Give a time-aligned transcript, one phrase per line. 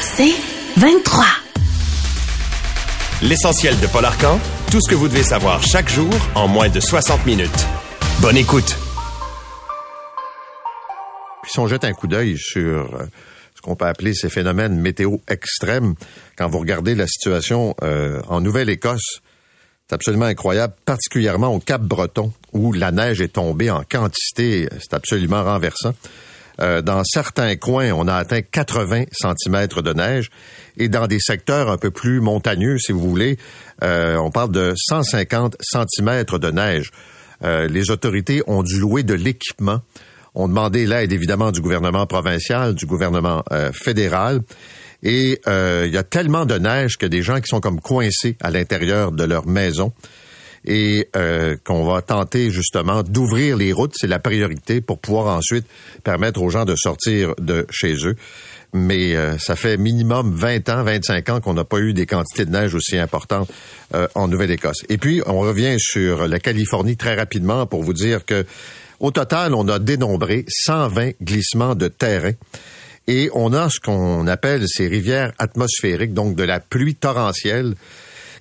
[0.00, 0.34] C'est
[0.76, 1.24] 23.
[3.22, 4.38] L'essentiel de Paul Arcan,
[4.70, 7.66] tout ce que vous devez savoir chaque jour en moins de 60 minutes.
[8.20, 8.76] Bonne écoute.
[11.42, 13.06] Puis si on jette un coup d'œil sur euh,
[13.54, 15.94] ce qu'on peut appeler ces phénomènes météo extrêmes,
[16.36, 19.20] quand vous regardez la situation euh, en Nouvelle-Écosse,
[19.88, 24.94] c'est absolument incroyable, particulièrement au Cap Breton, où la neige est tombée en quantité, c'est
[24.94, 25.94] absolument renversant.
[26.60, 30.30] Euh, dans certains coins, on a atteint 80 cm de neige
[30.76, 33.38] et dans des secteurs un peu plus montagneux, si vous voulez,
[33.82, 36.90] euh, on parle de 150 cm de neige.
[37.42, 39.80] Euh, les autorités ont dû louer de l'équipement,
[40.34, 44.42] ont demandé l'aide évidemment du gouvernement provincial, du gouvernement fédéral.
[45.02, 48.50] Et il y a tellement de neige que des gens qui sont comme coincés à
[48.50, 49.92] l'intérieur de leur maison
[50.64, 53.94] et euh, qu'on va tenter justement d'ouvrir les routes.
[53.96, 55.66] C'est la priorité pour pouvoir ensuite
[56.04, 58.16] permettre aux gens de sortir de chez eux.
[58.72, 62.44] Mais euh, ça fait minimum 20 ans, 25 ans qu'on n'a pas eu des quantités
[62.44, 63.50] de neige aussi importantes
[63.94, 64.84] euh, en Nouvelle-Écosse.
[64.88, 68.46] Et puis, on revient sur la Californie très rapidement pour vous dire que
[69.00, 72.32] au total, on a dénombré 120 glissements de terrain.
[73.08, 77.74] Et on a ce qu'on appelle ces rivières atmosphériques, donc de la pluie torrentielle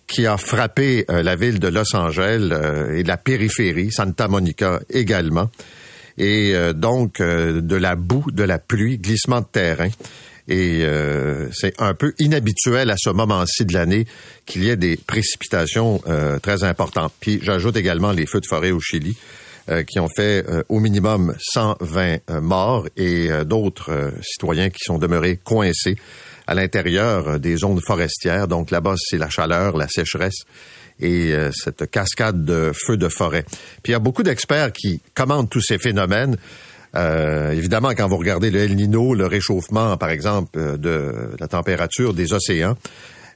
[0.10, 4.82] qui a frappé euh, la ville de Los Angeles euh, et la périphérie, Santa Monica
[4.90, 5.50] également.
[6.18, 9.90] Et euh, donc de la boue, de la pluie, glissement de terrain.
[10.52, 10.84] Et
[11.54, 14.08] c'est un peu inhabituel à ce moment-ci de l'année
[14.48, 16.02] qu'il y ait des précipitations
[16.42, 17.14] très importantes.
[17.20, 19.16] Puis j'ajoute également les feux de forêt au Chili
[19.88, 25.96] qui ont fait au minimum 120 morts et d'autres citoyens qui sont demeurés coincés
[26.50, 28.48] à l'intérieur euh, des zones forestières.
[28.48, 30.42] Donc là-bas, c'est la chaleur, la sécheresse
[31.00, 33.44] et euh, cette cascade de feux de forêt.
[33.84, 36.38] Puis il y a beaucoup d'experts qui commandent tous ces phénomènes.
[36.96, 42.16] Euh, évidemment, quand vous regardez le El Nino, le réchauffement, par exemple, de la température
[42.16, 42.76] des océans,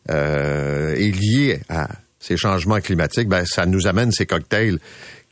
[0.10, 1.88] euh, est lié à
[2.20, 4.80] ces changements climatiques, ben, ça nous amène ces cocktails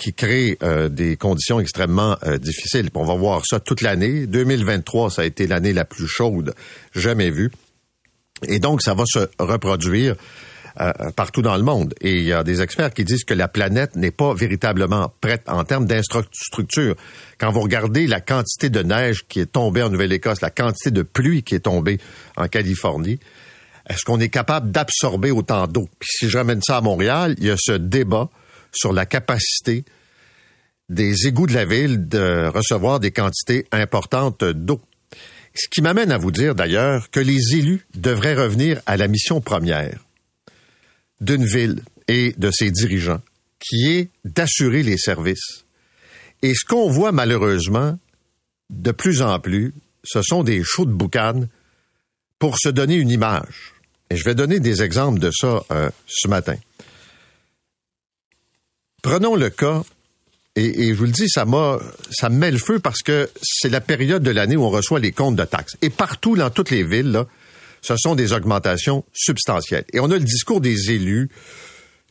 [0.01, 0.57] qui créent
[0.89, 2.89] des conditions extrêmement difficiles.
[2.95, 4.25] on va voir ça toute l'année.
[4.25, 6.55] 2023, ça a été l'année la plus chaude
[6.95, 7.51] jamais vue.
[8.47, 10.15] Et donc, ça va se reproduire
[10.79, 11.93] euh, partout dans le monde.
[11.99, 15.43] Et il y a des experts qui disent que la planète n'est pas véritablement prête
[15.47, 16.95] en termes d'infrastructure.
[17.37, 21.01] Quand vous regardez la quantité de neige qui est tombée en Nouvelle-Écosse, la quantité de
[21.01, 21.99] pluie qui est tombée
[22.37, 23.19] en Californie,
[23.89, 25.89] est-ce qu'on est capable d'absorber autant d'eau?
[25.99, 28.29] Puis si je ramène ça à Montréal, il y a ce débat
[28.73, 29.85] sur la capacité
[30.89, 34.81] des égouts de la ville de recevoir des quantités importantes d'eau.
[35.53, 39.41] Ce qui m'amène à vous dire d'ailleurs que les élus devraient revenir à la mission
[39.41, 39.99] première
[41.19, 43.21] d'une ville et de ses dirigeants,
[43.59, 45.65] qui est d'assurer les services.
[46.41, 47.97] Et ce qu'on voit malheureusement
[48.69, 51.43] de plus en plus, ce sont des shows de boucan
[52.39, 53.73] pour se donner une image.
[54.09, 56.55] Et je vais donner des exemples de ça euh, ce matin.
[59.01, 59.83] Prenons le cas
[60.55, 61.79] et, je vous le dis, ça m'a,
[62.11, 64.99] ça me met le feu parce que c'est la période de l'année où on reçoit
[64.99, 65.77] les comptes de taxes.
[65.81, 67.25] Et partout, dans toutes les villes, là,
[67.81, 69.85] ce sont des augmentations substantielles.
[69.93, 71.29] Et on a le discours des élus,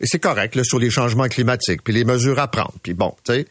[0.01, 2.75] et c'est correct, là, sur les changements climatiques, puis les mesures à prendre.
[2.83, 3.47] Puis bon, tu sais,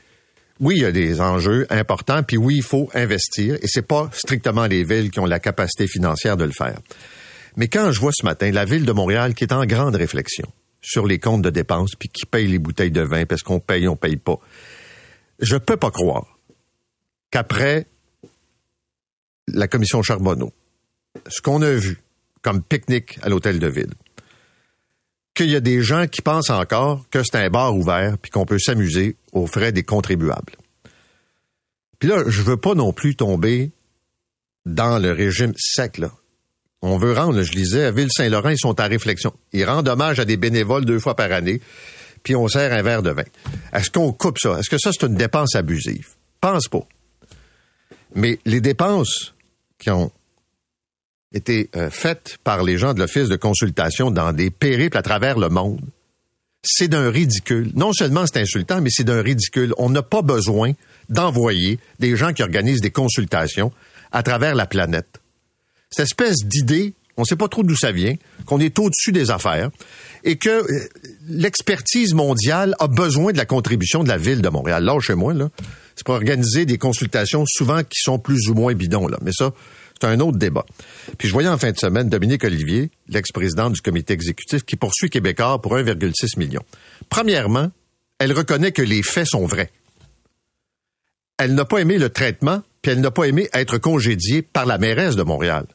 [0.60, 4.10] oui, il y a des enjeux importants, puis oui, il faut investir, et c'est pas
[4.12, 6.80] strictement les villes qui ont la capacité financière de le faire.
[7.56, 10.46] Mais quand je vois ce matin la ville de Montréal qui est en grande réflexion
[10.81, 13.88] sur les comptes de dépenses, puis qui paye les bouteilles de vin parce qu'on paye,
[13.88, 14.40] on paye pas,
[15.40, 16.38] je peux pas croire
[17.31, 17.88] qu'après
[19.47, 20.53] la commission Charbonneau,
[21.28, 22.02] ce qu'on a vu
[22.41, 23.93] comme pique-nique à l'hôtel de ville,
[25.34, 28.46] qu'il y a des gens qui pensent encore que c'est un bar ouvert puis qu'on
[28.46, 30.55] peut s'amuser aux frais des contribuables.
[31.99, 33.72] Puis là, je veux pas non plus tomber
[34.66, 36.11] dans le régime sec, là.
[36.81, 39.34] On veut rendre, je disais, à Ville-Saint-Laurent, ils sont à réflexion.
[39.52, 41.61] Ils rendent hommage à des bénévoles deux fois par année
[42.23, 43.23] puis on sert un verre de vin.
[43.73, 44.59] Est-ce qu'on coupe ça?
[44.59, 46.09] Est-ce que ça, c'est une dépense abusive?
[46.41, 46.85] Pense pas.
[48.16, 49.34] Mais les dépenses
[49.78, 50.11] qui ont
[51.34, 55.37] été euh, faites par les gens de l'Office de consultation dans des périples à travers
[55.37, 55.82] le monde,
[56.64, 57.72] c'est d'un ridicule.
[57.75, 59.73] Non seulement c'est insultant, mais c'est d'un ridicule.
[59.78, 60.73] On n'a pas besoin
[61.09, 63.72] d'envoyer des gens qui organisent des consultations
[64.11, 65.22] à travers la planète.
[65.90, 68.16] Cette espèce d'idée, on ne sait pas trop d'où ça vient,
[68.46, 69.70] qu'on est au-dessus des affaires
[70.24, 70.88] et que euh,
[71.28, 74.84] l'expertise mondiale a besoin de la contribution de la ville de Montréal.
[74.84, 75.50] Là, chez moi, là,
[75.96, 79.18] c'est pour organiser des consultations souvent qui sont plus ou moins bidons, là.
[79.22, 79.52] Mais ça,
[80.00, 80.66] c'est un autre débat.
[81.18, 85.09] Puis je voyais en fin de semaine Dominique Olivier, l'ex-président du comité exécutif, qui poursuit
[85.09, 86.62] Québécois pour 1,6 million.
[87.09, 87.70] Premièrement,
[88.18, 89.72] elle reconnaît que les faits sont vrais.
[91.38, 94.78] Elle n'a pas aimé le traitement, puis elle n'a pas aimé être congédiée par la
[94.78, 95.66] mairesse de Montréal.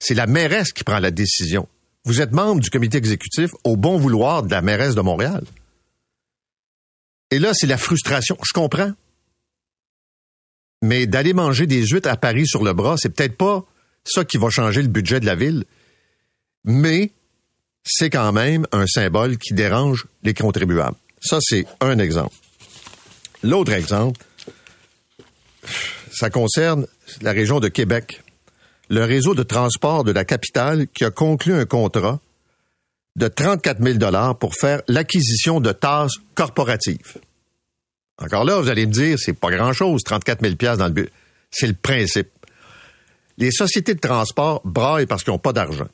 [0.00, 1.68] C'est la mairesse qui prend la décision.
[2.04, 5.44] Vous êtes membre du comité exécutif au bon vouloir de la mairesse de Montréal.
[7.30, 8.36] Et là, c'est la frustration.
[8.42, 8.92] Je comprends.
[10.82, 13.64] Mais d'aller manger des huîtres à Paris sur le bras, c'est peut-être pas
[14.02, 15.64] ça qui va changer le budget de la ville.
[16.64, 17.12] Mais
[17.84, 20.96] c'est quand même un symbole qui dérange les contribuables.
[21.20, 22.34] Ça, c'est un exemple.
[23.42, 24.20] L'autre exemple,
[26.12, 26.86] ça concerne
[27.20, 28.22] la région de Québec
[28.90, 32.20] le réseau de transport de la capitale qui a conclu un contrat
[33.16, 37.18] de 34 000 dollars pour faire l'acquisition de tasses corporatives.
[38.18, 41.12] Encore là, vous allez me dire, c'est pas grand-chose, 34 000 dans le but.
[41.50, 42.28] C'est le principe.
[43.38, 45.88] Les sociétés de transport braillent parce qu'ils n'ont pas d'argent.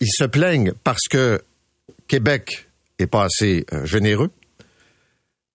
[0.00, 1.40] Ils se plaignent parce que
[2.08, 2.68] Québec
[2.98, 4.30] est pas assez euh, généreux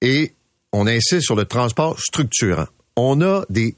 [0.02, 0.34] et
[0.72, 2.68] on insiste sur le transport structurant.
[2.96, 3.76] On a des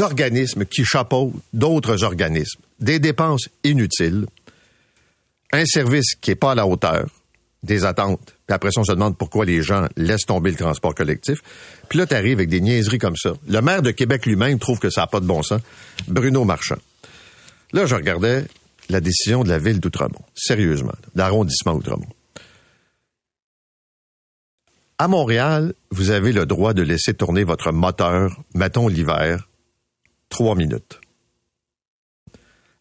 [0.00, 4.26] organismes qui chapeautent d'autres organismes, des dépenses inutiles,
[5.52, 7.06] un service qui n'est pas à la hauteur
[7.62, 8.34] des attentes.
[8.46, 11.40] Puis après ça, on se demande pourquoi les gens laissent tomber le transport collectif.
[11.88, 13.32] Puis là, tu arrives avec des niaiseries comme ça.
[13.48, 15.60] Le maire de Québec lui-même trouve que ça n'a pas de bon sens.
[16.06, 16.78] Bruno Marchand.
[17.72, 18.44] Là, je regardais
[18.90, 20.22] la décision de la ville d'Outremont.
[20.34, 22.06] Sérieusement, l'arrondissement Outremont.
[24.98, 29.48] À Montréal, vous avez le droit de laisser tourner votre moteur, mettons l'hiver,
[30.56, 31.00] minutes.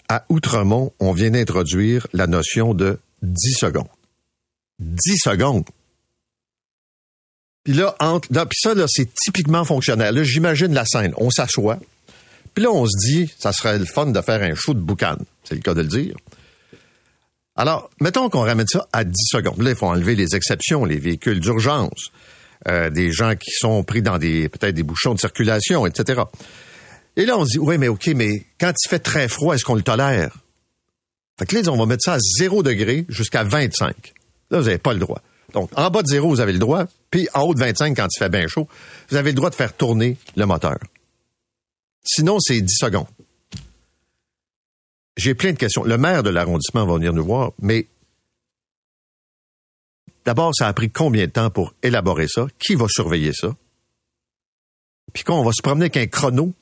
[0.09, 3.87] À Outremont, on vient d'introduire la notion de 10 secondes.
[4.79, 5.65] 10 secondes.
[7.63, 7.95] Puis là,
[8.51, 10.15] ça, c'est typiquement fonctionnel.
[10.15, 11.13] Là, j'imagine la scène.
[11.17, 11.79] On s'assoit.
[12.53, 15.17] Puis là, on se dit, ça serait le fun de faire un show de boucan.
[15.43, 16.15] C'est le cas de le dire.
[17.55, 19.61] Alors, mettons qu'on ramène ça à 10 secondes.
[19.61, 22.11] Là, il faut enlever les exceptions, les véhicules d'urgence,
[22.67, 26.23] euh, des gens qui sont pris dans des peut-être des bouchons de circulation, etc.
[27.15, 29.75] Et là, on dit, oui, mais OK, mais quand il fait très froid, est-ce qu'on
[29.75, 30.37] le tolère?
[31.37, 34.13] Fait que là, on va mettre ça à 0 degré jusqu'à 25.
[34.49, 35.21] Là, vous n'avez pas le droit.
[35.53, 36.85] Donc, en bas de 0, vous avez le droit.
[37.11, 38.67] Puis, en haut de 25, quand il fait bien chaud,
[39.09, 40.77] vous avez le droit de faire tourner le moteur.
[42.03, 43.07] Sinon, c'est 10 secondes.
[45.15, 45.83] J'ai plein de questions.
[45.83, 47.87] Le maire de l'arrondissement va venir nous voir, mais
[50.25, 52.47] d'abord, ça a pris combien de temps pour élaborer ça?
[52.57, 53.55] Qui va surveiller ça?
[55.13, 56.53] Puis quand on va se promener avec un chrono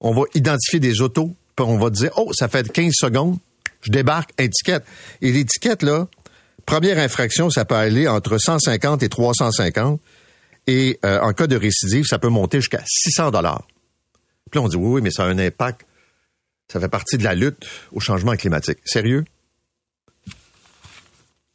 [0.00, 3.38] on va identifier des autos, puis on va dire, oh, ça fait 15 secondes,
[3.82, 4.84] je débarque, étiquette.
[5.20, 6.08] Et l'étiquette, là,
[6.66, 10.00] première infraction, ça peut aller entre 150 et 350.
[10.66, 13.66] Et euh, en cas de récidive, ça peut monter jusqu'à 600 dollars.
[14.50, 15.86] Puis là, on dit, oui, oui, mais ça a un impact.
[16.72, 18.78] Ça fait partie de la lutte au changement climatique.
[18.84, 19.24] Sérieux?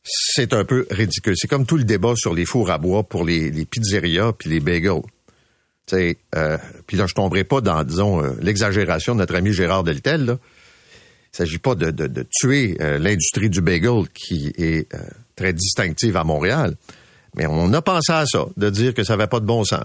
[0.04, 1.34] C'est un peu ridicule.
[1.38, 4.50] C'est comme tout le débat sur les fours à bois pour les, les pizzerias puis
[4.50, 5.02] les bagels.
[5.94, 10.26] Euh, puis là, je tomberai pas dans, disons, euh, l'exagération de notre ami Gérard Deltel.
[10.26, 10.38] Là.
[11.34, 14.88] Il s'agit pas de, de, tuer euh, l'industrie du bagel qui est
[15.36, 16.76] très distinctive à Montréal.
[17.36, 19.84] Mais on a pensé à ça, de dire que ça n'avait pas de bon sens,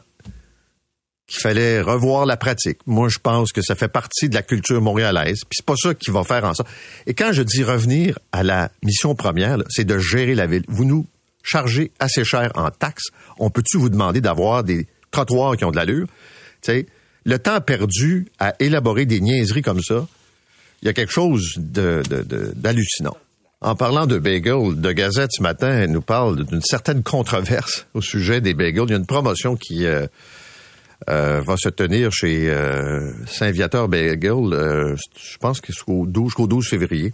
[1.26, 2.78] qu'il fallait revoir la pratique.
[2.86, 5.92] Moi, je pense que ça fait partie de la culture montréalaise, puis c'est pas ça
[5.94, 6.68] qui va faire en sorte.
[7.06, 10.64] Et quand je dis revenir à la mission première, c'est de gérer la ville.
[10.68, 11.06] Vous nous
[11.42, 13.08] chargez assez cher en taxes.
[13.40, 16.06] On peut-tu vous demander d'avoir des trottoirs qui ont de l'allure.
[16.62, 16.86] Tu sais,
[17.24, 20.06] le temps perdu à élaborer des niaiseries comme ça,
[20.82, 23.16] il y a quelque chose d'hallucinant.
[23.62, 28.00] En parlant de bagels, de Gazette ce matin, elle nous parle d'une certaine controverse au
[28.00, 28.84] sujet des bagels.
[28.86, 30.06] Il y a une promotion qui euh,
[31.10, 37.12] euh, va se tenir chez euh, Saint-Viateur Bagel, je pense que jusqu'au 12, 12 février.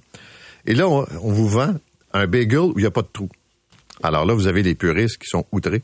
[0.67, 1.75] Et là, on, vous vend
[2.13, 3.29] un bagel où il n'y a pas de trou.
[4.03, 5.83] Alors là, vous avez les puristes qui sont outrés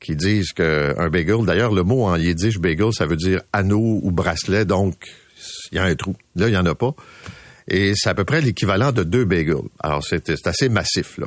[0.00, 4.10] qui disent qu'un bagel, d'ailleurs, le mot en yiddish bagel, ça veut dire anneau ou
[4.10, 5.08] bracelet, donc
[5.72, 6.14] il y a un trou.
[6.36, 6.94] Là, il n'y en a pas.
[7.68, 9.68] Et c'est à peu près l'équivalent de deux bagels.
[9.80, 11.26] Alors, c'est assez massif, là.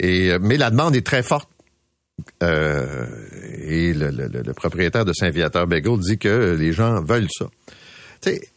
[0.00, 1.48] Et, mais la demande est très forte.
[2.42, 3.06] Euh,
[3.62, 7.46] et le, le, propriétaire de Saint-Viateur Bagel dit que les gens veulent ça.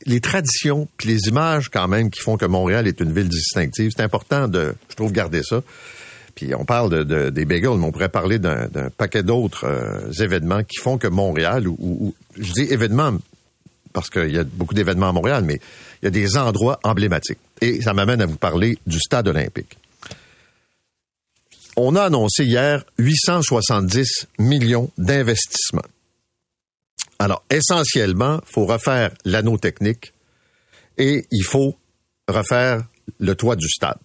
[0.06, 3.92] les traditions, puis les images quand même qui font que Montréal est une ville distinctive,
[3.96, 5.62] c'est important de, je trouve, garder ça.
[6.36, 10.64] Puis on parle de, des bagels, mais on pourrait parler d'un paquet d'autres euh, événements
[10.64, 13.18] qui font que Montréal, ou, je dis événements
[13.94, 15.60] parce qu'il y a beaucoup d'événements à Montréal, mais
[16.02, 17.40] il y a des endroits emblématiques.
[17.60, 19.78] Et ça m'amène à vous parler du stade olympique.
[21.76, 25.82] On a annoncé hier 870 millions d'investissements.
[27.20, 30.14] Alors, essentiellement, il faut refaire l'anneau technique
[30.98, 31.78] et il faut
[32.28, 32.84] refaire
[33.20, 34.00] le toit du stade.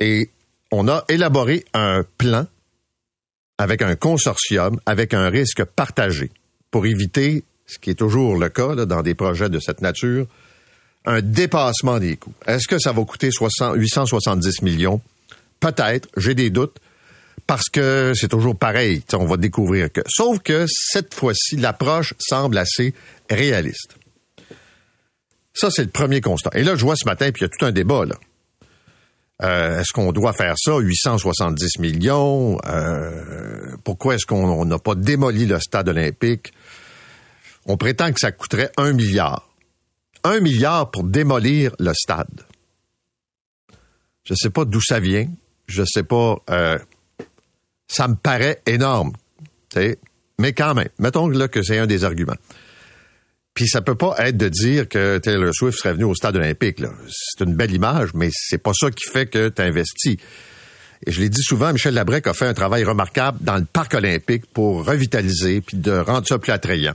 [0.00, 0.30] Et
[0.70, 2.46] on a élaboré un plan
[3.58, 6.30] avec un consortium, avec un risque partagé,
[6.70, 10.26] pour éviter, ce qui est toujours le cas dans des projets de cette nature,
[11.06, 12.34] un dépassement des coûts.
[12.46, 15.00] Est-ce que ça va coûter 870 millions?
[15.60, 16.76] Peut-être, j'ai des doutes,
[17.46, 20.02] parce que c'est toujours pareil, on va découvrir que.
[20.08, 22.92] Sauf que cette fois-ci, l'approche semble assez
[23.30, 23.96] réaliste.
[25.54, 26.50] Ça, c'est le premier constat.
[26.54, 28.16] Et là, je vois ce matin, puis il y a tout un débat, là.
[29.42, 32.58] Euh, est-ce qu'on doit faire ça, 870 millions?
[32.66, 36.52] Euh, pourquoi est-ce qu'on n'a pas démoli le stade olympique?
[37.66, 39.48] On prétend que ça coûterait un milliard.
[40.24, 42.42] Un milliard pour démolir le stade.
[44.24, 45.28] Je ne sais pas d'où ça vient.
[45.66, 46.36] Je ne sais pas.
[46.50, 46.78] Euh,
[47.86, 49.12] ça me paraît énorme.
[50.38, 52.36] Mais quand même, mettons là que c'est un des arguments.
[53.56, 56.82] Puis ça peut pas être de dire que Taylor Swift serait venu au stade olympique.
[57.08, 60.18] C'est une belle image, mais c'est pas ça qui fait que tu investis.
[61.06, 63.94] Et je l'ai dit souvent, Michel Labrec a fait un travail remarquable dans le parc
[63.94, 66.94] olympique pour revitaliser puis de rendre ça plus attrayant.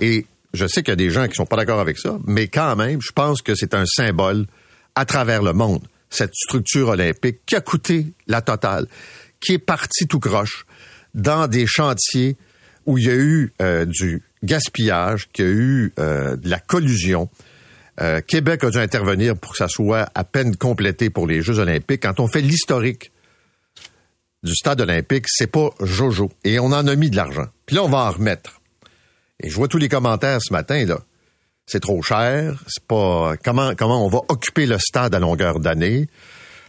[0.00, 2.48] Et je sais qu'il y a des gens qui sont pas d'accord avec ça, mais
[2.48, 4.46] quand même, je pense que c'est un symbole
[4.94, 8.86] à travers le monde, cette structure olympique qui a coûté la totale,
[9.38, 10.64] qui est partie tout croche
[11.12, 12.38] dans des chantiers
[12.86, 17.28] où il y a eu euh, du gaspillage, qu'il a eu euh, de la collusion.
[18.00, 21.58] Euh, Québec a dû intervenir pour que ça soit à peine complété pour les Jeux
[21.58, 22.02] olympiques.
[22.02, 23.12] Quand on fait l'historique
[24.42, 26.30] du stade olympique, c'est pas Jojo.
[26.44, 27.46] Et on en a mis de l'argent.
[27.66, 28.60] Puis là, on va en remettre.
[29.42, 31.00] Et je vois tous les commentaires ce matin, là.
[31.66, 32.64] C'est trop cher.
[32.66, 36.08] C'est pas comment comment on va occuper le stade à longueur d'année?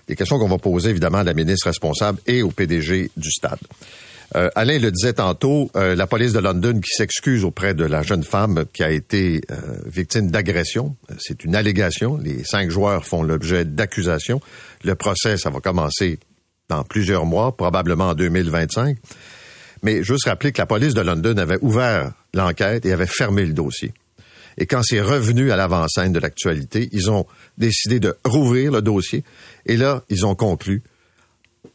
[0.08, 3.60] Des questions qu'on va poser évidemment à la ministre responsable et au PDG du stade.
[4.36, 8.02] Euh, Alain le disait tantôt, euh, la police de London qui s'excuse auprès de la
[8.02, 10.96] jeune femme qui a été euh, victime d'agression.
[11.20, 12.18] C'est une allégation.
[12.18, 14.40] Les cinq joueurs font l'objet d'accusations.
[14.84, 16.18] Le procès, ça va commencer
[16.70, 18.98] dans plusieurs mois, probablement en 2025.
[19.84, 23.54] Mais juste rappeler que la police de London avait ouvert l'enquête et avait fermé le
[23.54, 23.94] dossier.
[24.58, 27.26] Et quand c'est revenu à l'avant-scène de l'actualité, ils ont
[27.58, 29.24] décidé de rouvrir le dossier.
[29.66, 30.84] Et là, ils ont conclu.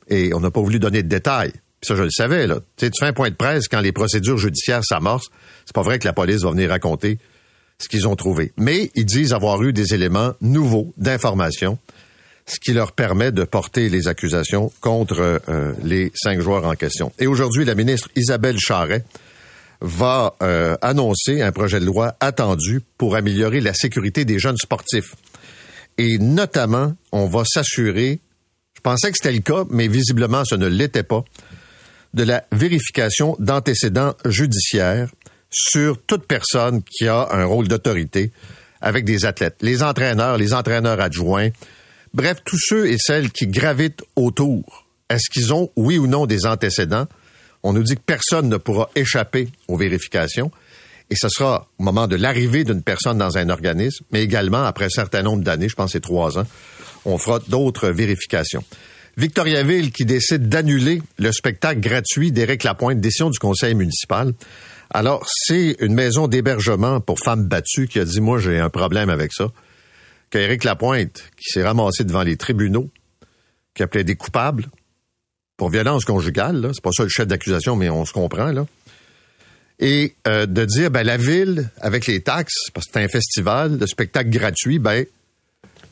[0.09, 1.53] Et on n'a pas voulu donner de détails
[1.87, 2.59] ça, je le savais, là.
[2.77, 5.29] Tu, fais un point de presse quand les procédures judiciaires s'amorcent.
[5.65, 7.19] C'est pas vrai que la police va venir raconter
[7.79, 8.53] ce qu'ils ont trouvé.
[8.57, 11.79] Mais ils disent avoir eu des éléments nouveaux d'information,
[12.47, 17.13] ce qui leur permet de porter les accusations contre euh, les cinq joueurs en question.
[17.19, 19.05] Et aujourd'hui, la ministre Isabelle Charret
[19.81, 25.15] va euh, annoncer un projet de loi attendu pour améliorer la sécurité des jeunes sportifs.
[25.99, 28.21] Et notamment, on va s'assurer,
[28.75, 31.25] je pensais que c'était le cas, mais visiblement ce ne l'était pas,
[32.17, 35.09] de la vérification d'antécédents judiciaires
[35.51, 38.33] sur toute personne qui a un rôle d'autorité
[38.81, 41.51] avec des athlètes, les entraîneurs, les entraîneurs adjoints,
[42.15, 44.87] bref, tous ceux et celles qui gravitent autour.
[45.11, 47.07] Est-ce qu'ils ont, oui ou non, des antécédents?
[47.63, 50.51] On nous dit que personne ne pourra échapper aux vérifications.
[51.11, 54.87] Et ce sera au moment de l'arrivée d'une personne dans un organisme, mais également après
[54.87, 56.47] un certain nombre d'années, je pense que c'est trois ans,
[57.05, 58.65] on fera d'autres vérifications.
[59.17, 64.35] Victoriaville qui décide d'annuler le spectacle gratuit d'Éric Lapointe, décision du conseil municipal.
[64.91, 69.09] Alors, c'est une maison d'hébergement pour femmes battues qui a dit, moi, j'ai un problème
[69.09, 69.51] avec ça.
[70.29, 72.91] Qu'Éric Lapointe, qui s'est ramassé devant les tribunaux,
[73.75, 74.67] qui a plaidé coupable
[75.57, 76.71] pour violence conjugale.
[76.75, 78.67] C'est pas ça le chef d'accusation, mais on se comprend, là.
[79.79, 83.79] Et euh, de dire, ben, la ville, avec les taxes, parce que c'est un festival,
[83.79, 85.05] de spectacle gratuit, ben,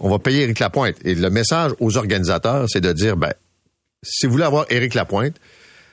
[0.05, 0.97] on va payer Éric Lapointe.
[1.03, 3.33] Et le message aux organisateurs, c'est de dire, ben,
[4.03, 5.37] si vous voulez avoir Éric Lapointe,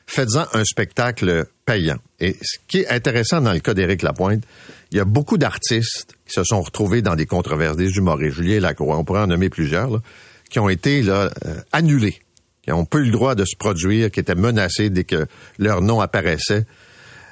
[0.05, 1.95] faites-en un spectacle payant.
[2.19, 4.43] Et ce qui est intéressant dans le cas d'Éric Lapointe,
[4.91, 8.59] il y a beaucoup d'artistes qui se sont retrouvés dans des controverses, des humoristes, Julien
[8.59, 10.01] Lacroix, on pourrait en nommer plusieurs,
[10.49, 12.21] qui ont été là, euh, annulés,
[12.63, 15.25] qui n'ont pas le droit de se produire, qui étaient menacés dès que
[15.57, 16.65] leur nom apparaissait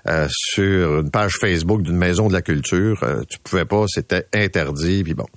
[0.07, 3.03] euh, sur une page Facebook d'une maison de la culture.
[3.03, 5.27] Euh, tu pouvais pas, c'était interdit, puis bon.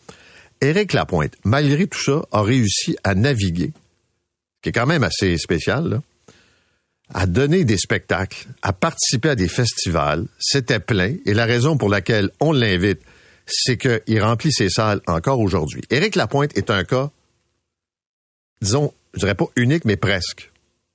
[0.63, 3.73] Éric Lapointe, malgré tout ça, a réussi à naviguer,
[4.63, 6.01] qui est quand même assez spécial,
[7.13, 10.27] à donner des spectacles, à participer à des festivals.
[10.39, 11.17] C'était plein.
[11.27, 13.01] Et la raison pour laquelle on l'invite,
[13.47, 15.83] c'est qu'il remplit ses salles encore aujourd'hui.
[15.91, 17.11] Éric Lapointe est un cas,
[18.63, 20.53] disons, je dirais pas unique, mais presque,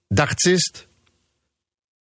[0.09, 0.87] d'artiste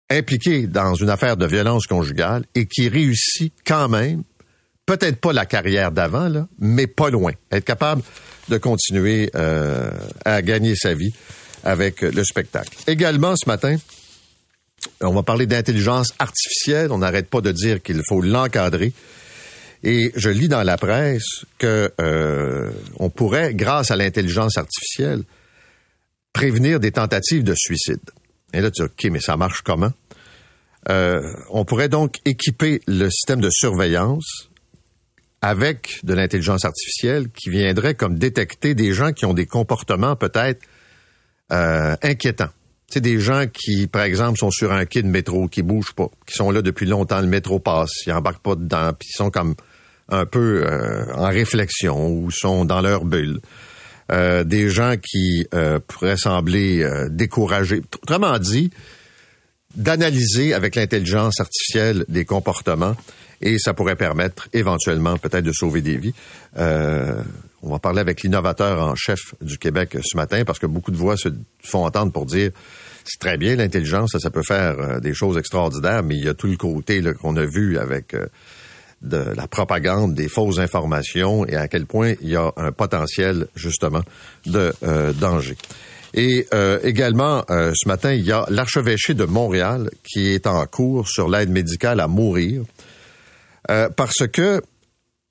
[0.09, 4.23] impliqué dans une affaire de violence conjugale et qui réussit quand même,
[4.87, 7.33] peut-être pas la carrière d'avant, là, mais pas loin.
[7.51, 8.03] Être capable
[8.49, 9.91] de continuer euh,
[10.25, 11.13] à gagner sa vie
[11.65, 12.71] avec le spectacle.
[12.87, 13.77] Également, ce matin,
[15.01, 16.93] on va parler d'intelligence artificielle.
[16.93, 18.93] On n'arrête pas de dire qu'il faut l'encadrer.
[19.83, 25.23] Et je lis dans la presse que euh, on pourrait, grâce à l'intelligence artificielle,
[26.33, 28.01] prévenir des tentatives de suicide.
[28.53, 29.93] Et là, tu dis, OK, mais ça marche comment?
[30.89, 34.51] Euh, on pourrait donc équiper le système de surveillance
[35.47, 40.63] avec de l'intelligence artificielle qui viendrait comme détecter des gens qui ont des comportements peut-être
[41.53, 42.51] euh, inquiétants.
[42.89, 46.09] C'est des gens qui, par exemple, sont sur un quai de métro, qui bougent pas,
[46.27, 49.31] qui sont là depuis longtemps, le métro passe, ils embarquent pas dedans, puis ils sont
[49.31, 49.55] comme
[50.09, 53.41] un peu euh, en réflexion ou sont dans leur bulle.
[54.13, 57.83] Euh, des gens qui euh, pourraient sembler euh, découragés.
[58.03, 58.71] Autrement dit,
[59.75, 62.97] d'analyser avec l'intelligence artificielle des comportements
[63.41, 66.15] et ça pourrait permettre éventuellement peut-être de sauver des vies.
[66.59, 67.21] Euh,
[67.63, 70.97] on va parler avec l'innovateur en chef du Québec ce matin parce que beaucoup de
[70.97, 71.29] voix se
[71.63, 72.51] font entendre pour dire
[73.05, 76.35] c'est très bien l'intelligence, ça, peut faire euh, des choses extraordinaires, mais il y a
[76.35, 78.27] tout le côté qu'on a vu avec euh,
[79.03, 83.47] de la propagande, des fausses informations et à quel point il y a un potentiel
[83.55, 84.01] justement
[84.47, 84.73] de
[85.21, 85.55] danger.
[86.15, 86.47] Et
[86.83, 91.51] également, ce matin, il y a l'archevêché de Montréal qui est en cours sur l'aide
[91.51, 92.63] médicale à mourir.
[93.71, 94.63] Euh, parce que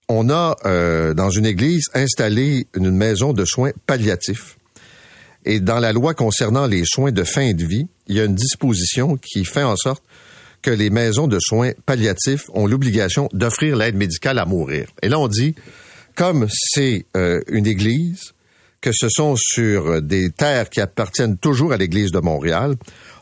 [0.08, 4.58] on a euh, dans une église installé une maison de soins palliatifs.
[5.46, 8.36] Et dans la loi concernant les soins de fin de vie, il y a une
[8.36, 10.04] disposition qui fait en sorte
[10.62, 14.88] que les maisons de soins palliatifs ont l'obligation d'offrir l'aide médicale à mourir.
[15.02, 15.56] Et là, on dit,
[16.16, 18.34] comme c'est euh, une église,
[18.82, 22.76] que ce sont sur des terres qui appartiennent toujours à l'Église de Montréal,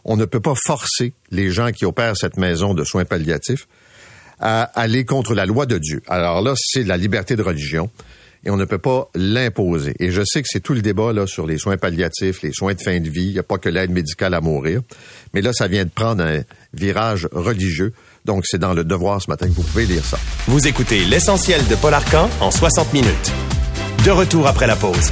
[0.04, 3.68] on ne peut pas forcer les gens qui opèrent cette maison de soins palliatifs
[4.40, 6.02] à aller contre la loi de Dieu.
[6.08, 7.90] Alors là, c'est la liberté de religion
[8.46, 9.96] et on ne peut pas l'imposer.
[10.00, 12.74] Et je sais que c'est tout le débat là sur les soins palliatifs, les soins
[12.74, 13.28] de fin de vie.
[13.28, 14.82] Il n'y a pas que l'aide médicale à mourir.
[15.34, 16.42] Mais là, ça vient de prendre un
[16.74, 17.94] virage religieux.
[18.26, 20.18] Donc, c'est dans le devoir ce matin que vous pouvez lire ça.
[20.48, 23.32] Vous écoutez l'essentiel de Paul Arcan en 60 minutes.
[24.06, 25.12] De retour après la pause.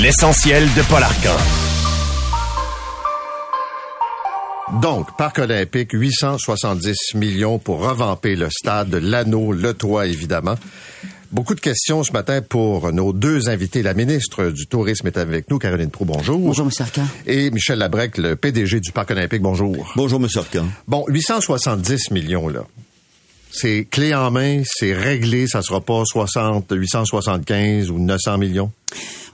[0.00, 1.36] L'essentiel de Paul Arcan.
[4.80, 10.54] Donc, Parc olympique, 870 millions pour revamper le stade, l'anneau, le toit, évidemment.
[11.30, 13.82] Beaucoup de questions ce matin pour nos deux invités.
[13.82, 16.38] La ministre du Tourisme est avec nous, Caroline Proux, bonjour.
[16.38, 16.72] Bonjour, M.
[16.80, 17.06] Arcan.
[17.26, 19.92] Et Michel Labrec, le PDG du Parc olympique, bonjour.
[19.94, 20.28] Bonjour, M.
[20.36, 20.68] Arcan.
[20.88, 22.64] Bon, 870 millions, là.
[23.50, 28.72] C'est clé en main, c'est réglé, ça sera pas 60, 875 ou 900 millions?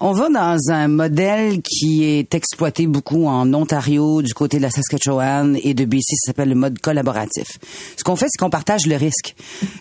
[0.01, 4.71] On va dans un modèle qui est exploité beaucoup en Ontario, du côté de la
[4.71, 7.59] Saskatchewan et de BC, ça s'appelle le mode collaboratif.
[7.97, 9.35] Ce qu'on fait, c'est qu'on partage le risque.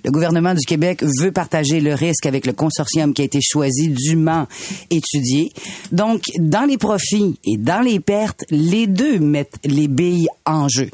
[0.03, 3.89] Le gouvernement du Québec veut partager le risque avec le consortium qui a été choisi,
[3.89, 4.47] dûment
[4.89, 5.51] étudié.
[5.91, 10.89] Donc, dans les profits et dans les pertes, les deux mettent les billes en jeu.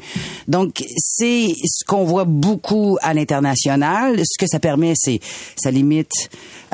[0.48, 4.20] Donc, c'est ce qu'on voit beaucoup à l'international.
[4.22, 5.20] Ce que ça permet, c'est
[5.56, 6.12] ça limite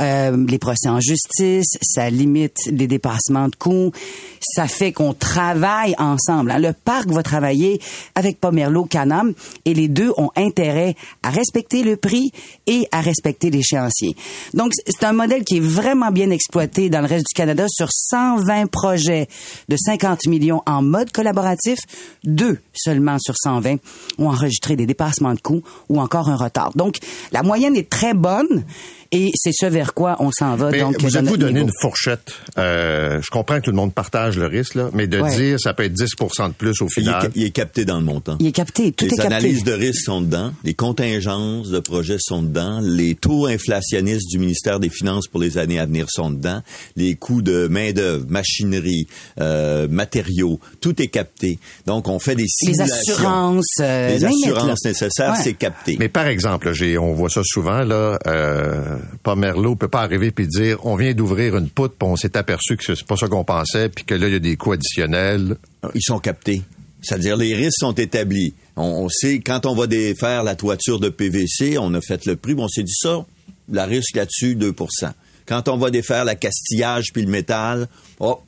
[0.01, 1.77] euh, les procès en justice,
[2.08, 3.92] limite les dépassements de coûts.
[4.40, 6.52] Ça fait qu'on travaille ensemble.
[6.52, 6.58] Hein.
[6.58, 7.80] Le parc va travailler
[8.14, 9.34] avec Pomerleau, Canam,
[9.66, 12.32] et les deux ont intérêt à respecter le prix
[12.66, 14.16] et à respecter l'échéancier.
[14.54, 17.88] Donc, c'est un modèle qui est vraiment bien exploité dans le reste du Canada sur
[17.90, 19.28] 120 projets
[19.68, 21.80] de 50 millions en mode collaboratif.
[22.24, 23.76] Deux seulement sur 120
[24.18, 26.72] ont enregistré des dépassements de coûts ou encore un retard.
[26.74, 26.98] Donc,
[27.32, 28.64] la moyenne est très bonne.
[29.12, 30.70] Et c'est ce vers quoi on s'en va.
[30.70, 32.33] donc, vous avez-vous donné une fourchette?
[32.59, 35.75] Euh, je comprends que tout le monde partage le risque, là, mais de dire ça
[35.75, 37.29] peut être 10 de plus au final.
[37.35, 38.37] Il est, capté dans le montant.
[38.38, 39.29] Il est capté, tout les est capté.
[39.29, 44.29] Les analyses de risque sont dedans, les contingences de projets sont dedans, les taux inflationnistes
[44.31, 46.62] du ministère des Finances pour les années à venir sont dedans,
[46.94, 49.09] les coûts de main-d'œuvre, machinerie,
[49.40, 51.59] euh, matériaux, tout est capté.
[51.87, 52.87] Donc, on fait des simulations.
[52.87, 55.96] Les assurances, euh, les assurances nécessaires, c'est capté.
[55.99, 60.46] Mais par exemple, j'ai, on voit ça souvent, là, euh, Pomerleau peut pas arriver puis
[60.46, 63.44] dire on vient d'ouvrir une poutre, puis on s'est aperçu que c'est pas ça qu'on
[63.44, 65.56] pensait, puis que là, il y a des coûts additionnels.
[65.94, 66.62] Ils sont captés.
[67.02, 68.54] C'est-à-dire, les risques sont établis.
[68.76, 72.54] On, sait, quand on va défaire la toiture de PVC, on a fait le prix,
[72.56, 73.24] on s'est dit ça,
[73.70, 75.12] la risque là-dessus, 2%
[75.46, 78.40] Quand on va défaire la castillage puis le métal, oh,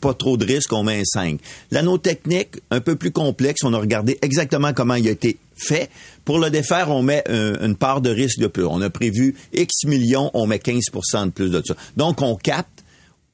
[0.00, 1.40] pas trop de risque, on met un 5.
[1.72, 5.90] Nanotechnique, un peu plus complexe, on a regardé exactement comment il a été fait.
[6.24, 8.64] Pour le défaire, on met un- une part de risque de plus.
[8.64, 10.84] On a prévu X millions, on met 15
[11.26, 11.74] de plus de ça.
[11.96, 12.77] Donc, on capte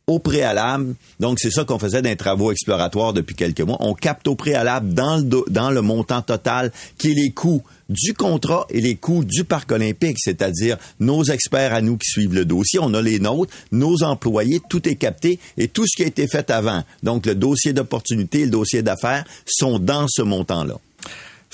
[0.06, 3.94] au préalable, donc c'est ça qu'on faisait dans les travaux exploratoires depuis quelques mois, on
[3.94, 8.66] capte au préalable dans le, dans le montant total qui est les coûts du contrat
[8.70, 12.80] et les coûts du parc olympique, c'est-à-dire nos experts à nous qui suivent le dossier,
[12.82, 16.26] on a les nôtres, nos employés, tout est capté et tout ce qui a été
[16.26, 20.78] fait avant, donc le dossier d'opportunité et le dossier d'affaires sont dans ce montant-là.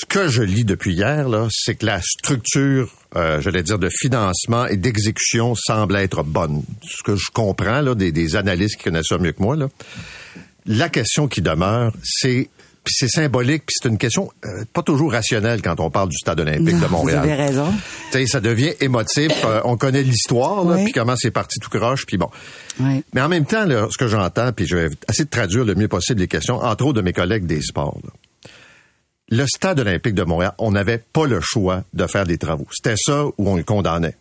[0.00, 3.90] Ce que je lis depuis hier, là, c'est que la structure, euh, j'allais dire, de
[3.90, 6.62] financement et d'exécution semble être bonne.
[6.82, 9.68] Ce que je comprends là, des, des analystes qui connaissent ça mieux que moi, là.
[10.66, 12.48] la question qui demeure, c'est
[12.82, 16.16] puis c'est symbolique, puis c'est une question euh, pas toujours rationnelle quand on parle du
[16.16, 17.18] stade olympique Non, de Montréal.
[17.26, 17.70] Vous avez raison.
[18.10, 19.30] Tu sais, ça devient émotif.
[19.44, 20.84] euh, on connaît l'histoire, Oui.
[20.84, 22.30] puis comment c'est parti tout croche, puis bon.
[22.80, 23.04] Oui.
[23.12, 25.74] Mais en même temps, là, ce que j'entends, puis je vais essayer de traduire le
[25.74, 27.98] mieux possible les questions, entre autres de mes collègues des sports.
[28.02, 28.10] là.
[29.32, 32.66] Le stade olympique de Montréal, on n'avait pas le choix de faire des travaux.
[32.72, 34.16] C'était ça où on le condamnait.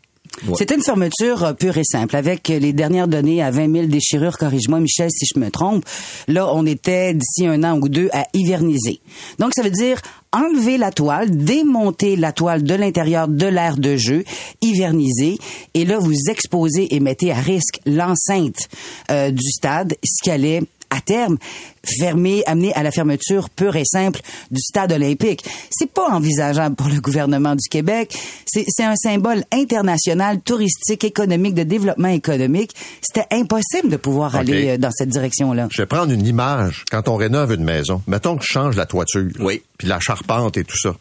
[0.56, 2.16] C'était une fermeture euh, pure et simple.
[2.16, 5.84] Avec euh, les dernières données à 20 000 déchirures, corrige-moi Michel si je me trompe,
[6.28, 9.02] là on était d'ici un an ou deux à hiverniser.
[9.40, 10.00] Donc ça veut dire
[10.32, 14.24] enlever la toile, démonter la toile de l'intérieur de l'aire de jeu,
[14.62, 15.40] hiverniser,
[15.74, 18.70] et là vous exposez et mettez à risque l'enceinte
[19.10, 21.38] euh, du stade, ce qui allait à terme
[21.84, 24.20] fermer, amener à la fermeture pure et simple
[24.52, 25.44] du stade olympique.
[25.72, 28.18] C'est pas envisageable pour le gouvernement du Québec.
[28.46, 32.72] C'est un symbole international, touristique, économique, de développement économique.
[33.02, 35.68] C'était impossible de pouvoir aller euh, dans cette direction-là.
[35.72, 36.86] Je vais prendre une image.
[36.92, 39.62] Quand on rénove une maison, mettons que je change la toiture, Oui.
[39.78, 40.96] puis la charpente et tout ça.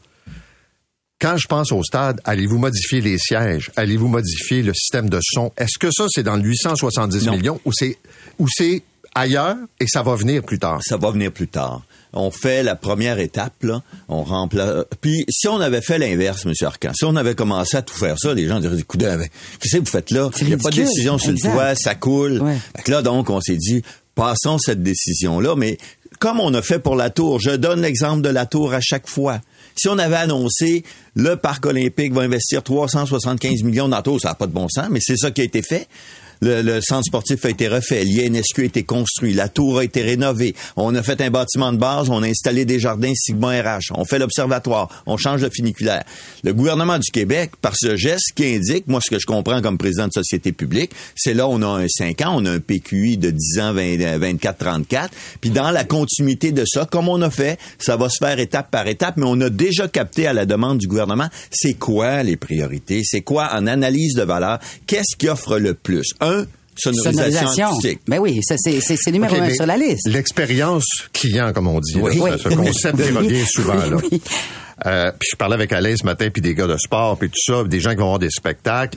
[1.20, 3.72] Quand je pense au stade, allez-vous modifier les sièges?
[3.74, 5.50] Allez-vous modifier le système de son?
[5.56, 7.32] Est-ce que ça, c'est dans le 870 Non.
[7.36, 7.96] millions ou c'est
[8.38, 8.82] ou c'est
[9.14, 10.80] ailleurs et ça va venir plus tard?
[10.82, 11.82] Ça va venir plus tard.
[12.12, 13.82] On fait la première étape, là.
[14.08, 14.84] On remplace.
[15.00, 16.52] Puis si on avait fait l'inverse, M.
[16.62, 19.76] Arcan, si on avait commencé à tout faire ça, les gens diraient écoutez, mais qu'est-ce
[19.76, 20.30] que vous faites là?
[20.40, 21.48] Il n'y a pas de décision sur Exact.
[21.48, 22.40] le toit, ça coule.
[22.40, 22.56] Ouais.
[22.76, 23.82] Fait que là, donc, on s'est dit,
[24.14, 25.76] passons cette décision-là, mais
[26.18, 29.08] comme on a fait pour la tour, je donne l'exemple de la tour à chaque
[29.08, 29.40] fois.
[29.76, 30.82] Si on avait annoncé
[31.14, 34.66] le parc olympique va investir 375 millions dans la tour, ça n'a pas de bon
[34.68, 35.86] sens, mais c'est ça qui a été fait.
[36.40, 40.02] Le, le centre sportif a été refait, l'INSQ a été construit, la tour a été
[40.02, 43.92] rénovée, on a fait un bâtiment de base, on a installé des jardins Sigma RH,
[43.94, 46.04] on fait l'observatoire, on change de funiculaire.
[46.44, 49.78] Le gouvernement du Québec, par ce geste qui indique, moi ce que je comprends comme
[49.78, 53.16] président de société publique, c'est là on a un 5 ans, on a un PQI
[53.16, 57.30] de 10 ans, 20, 24, 34, puis dans la continuité de ça, comme on a
[57.30, 60.46] fait, ça va se faire étape par étape, mais on a déjà capté à la
[60.46, 65.28] demande du gouvernement, c'est quoi les priorités, c'est quoi en analyse de valeur, qu'est-ce qui
[65.28, 66.14] offre le plus?
[66.76, 68.00] Sonorisation, acoustique.
[68.06, 70.06] Ben oui, c'est numéro OK, un sur la liste.
[70.08, 71.94] L'expérience client, comme on dit.
[71.94, 72.14] là, Oui.
[72.16, 72.30] ce- Oui.
[72.38, 73.74] ce concept qui revient souvent.
[73.74, 73.96] là.
[74.10, 74.22] Oui.
[74.86, 77.52] Euh, puis je parlais avec Alain ce matin, puis des gars de sport, puis tout
[77.52, 78.96] ça, des gens qui vont avoir des spectacles.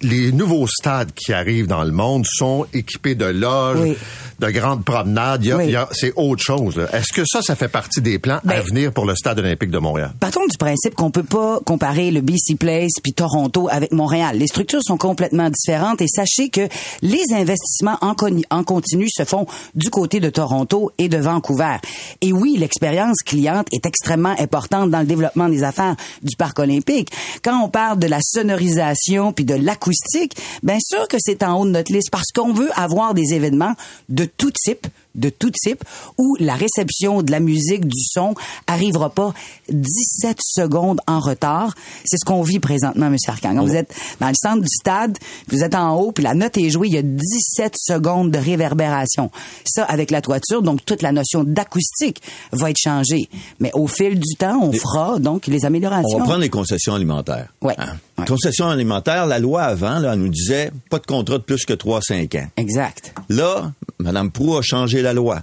[0.00, 3.96] Les nouveaux stades qui arrivent dans le monde sont équipés de loges, Oui.
[4.38, 5.44] de grandes promenades.
[5.46, 5.74] Oui.
[5.92, 6.80] c'est autre chose.
[6.94, 9.70] Est-ce que ça, ça fait partie des plans à Ben, venir pour le stade olympique
[9.70, 10.12] de Montréal?
[10.18, 14.38] Partons du principe qu'on peut pas comparer le BC Place puis Toronto avec Montréal.
[14.38, 16.66] Les structures sont complètement différentes et sachez que
[17.02, 18.14] les investissements en,
[18.50, 21.76] en continu se font du côté de Toronto et de Vancouver.
[22.22, 27.10] Et oui, l'expérience cliente est extrêmement importante dans le développement des affaires du parc olympique.
[27.44, 31.66] Quand on parle de la sonorisation puis de l'acoustique, bien sûr que c'est en haut
[31.66, 33.74] de notre liste parce qu'on veut avoir des événements
[34.08, 35.82] de tout type de tout type
[36.18, 38.34] où la réception de la musique, du son
[38.66, 39.34] arrivera pas
[39.70, 41.74] 17 secondes en retard.
[42.04, 43.16] C'est ce qu'on vit présentement, M.
[43.26, 43.54] Arcan.
[43.54, 46.56] Quand vous êtes dans le centre du stade, vous êtes en haut, puis la note
[46.56, 49.30] est jouée, il y a 17 secondes de réverbération.
[49.64, 53.28] Ça, avec la toiture, donc toute la notion d'acoustique va être changée.
[53.60, 56.16] Mais au fil du temps, on fera donc les améliorations.
[56.16, 57.48] On va prendre les concessions alimentaires.
[57.62, 57.66] Hein?
[57.66, 57.76] Ouais.
[58.18, 58.24] Ouais.
[58.24, 62.38] Concessions alimentaires, la loi avant, là, nous disait pas de contrat de plus que 3-5
[62.38, 62.46] ans.
[62.56, 63.14] Exact.
[63.28, 65.42] Là, Mme Proux a changé loi.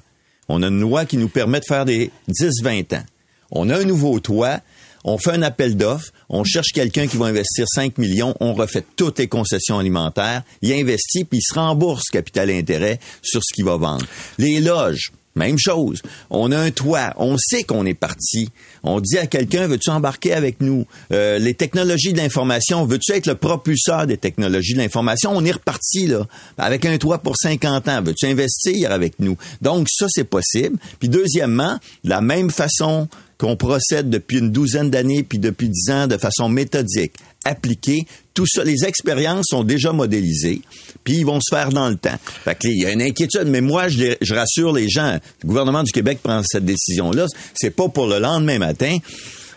[0.50, 3.04] On a une loi qui nous permet de faire des 10-20 ans.
[3.52, 4.60] On a un nouveau toit.
[5.06, 6.12] On fait un appel d'offres.
[6.30, 8.36] On cherche quelqu'un qui va investir 5 millions.
[8.40, 10.44] On refait toutes les concessions alimentaires.
[10.62, 14.06] Il investit, puis il se rembourse capital et intérêt sur ce qu'il va vendre.
[14.38, 15.12] Les loges.
[15.36, 16.02] Même chose.
[16.30, 17.14] On a un toit.
[17.18, 18.50] On sait qu'on est parti.
[18.84, 20.86] On dit à quelqu'un, veux-tu embarquer avec nous?
[21.12, 25.32] Euh, les technologies de l'information, veux-tu être le propulseur des technologies de l'information?
[25.34, 28.02] On est reparti, là, avec un toit pour 50 ans.
[28.04, 29.36] Veux-tu investir avec nous?
[29.62, 30.78] Donc, ça, c'est possible.
[31.00, 33.08] Puis, deuxièmement, de la même façon
[33.44, 37.12] qu'on procède depuis une douzaine d'années, puis depuis dix ans, de façon méthodique,
[37.44, 40.62] appliquée, tout ça, les expériences sont déjà modélisées,
[41.04, 42.18] puis ils vont se faire dans le temps.
[42.46, 45.20] Fait que, il y a une inquiétude, mais moi, je, rassure les gens.
[45.44, 47.26] Le gouvernement du Québec prend cette décision-là.
[47.54, 48.98] C'est pas pour le lendemain matin.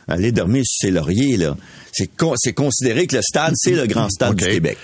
[0.09, 1.57] Aller dormir sur ses lauriers, là.
[1.93, 4.79] C'est con- c'est considéré que le stade, c'est le grand stade du Québec.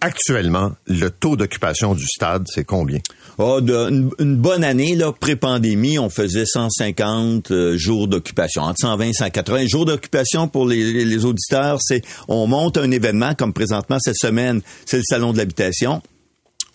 [0.00, 3.00] Actuellement, le taux d'occupation du stade, c'est combien?
[3.42, 9.12] Ah, une, bonne année, là, pré-pandémie, on faisait 150 euh, jours d'occupation, entre 120 et
[9.14, 11.78] 180 jours d'occupation pour les auditeurs.
[11.80, 16.02] C'est, on monte un événement comme présentement cette semaine, c'est le salon de l'habitation.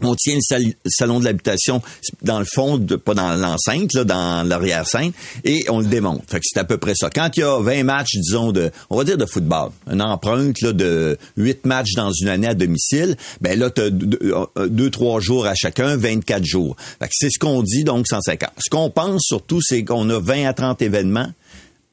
[0.02, 1.82] On tient le sal- salon de l'habitation
[2.22, 5.12] dans le fond, pas dans l'enceinte, dans l'arrière-scène,
[5.44, 6.24] et on le démonte.
[6.30, 7.10] Fait c'est à peu près ça.
[7.10, 10.62] Quand il y a 20 matchs, disons, de, on va dire de football, une empreinte
[10.62, 15.20] là, de 8 matchs dans une année à domicile, ben là, tu as 2 trois
[15.20, 16.76] jours à chacun, 24 jours.
[17.00, 18.50] Fait que c'est ce qu'on dit, donc 150.
[18.58, 21.30] Ce qu'on pense surtout, c'est qu'on a 20 à 30 événements.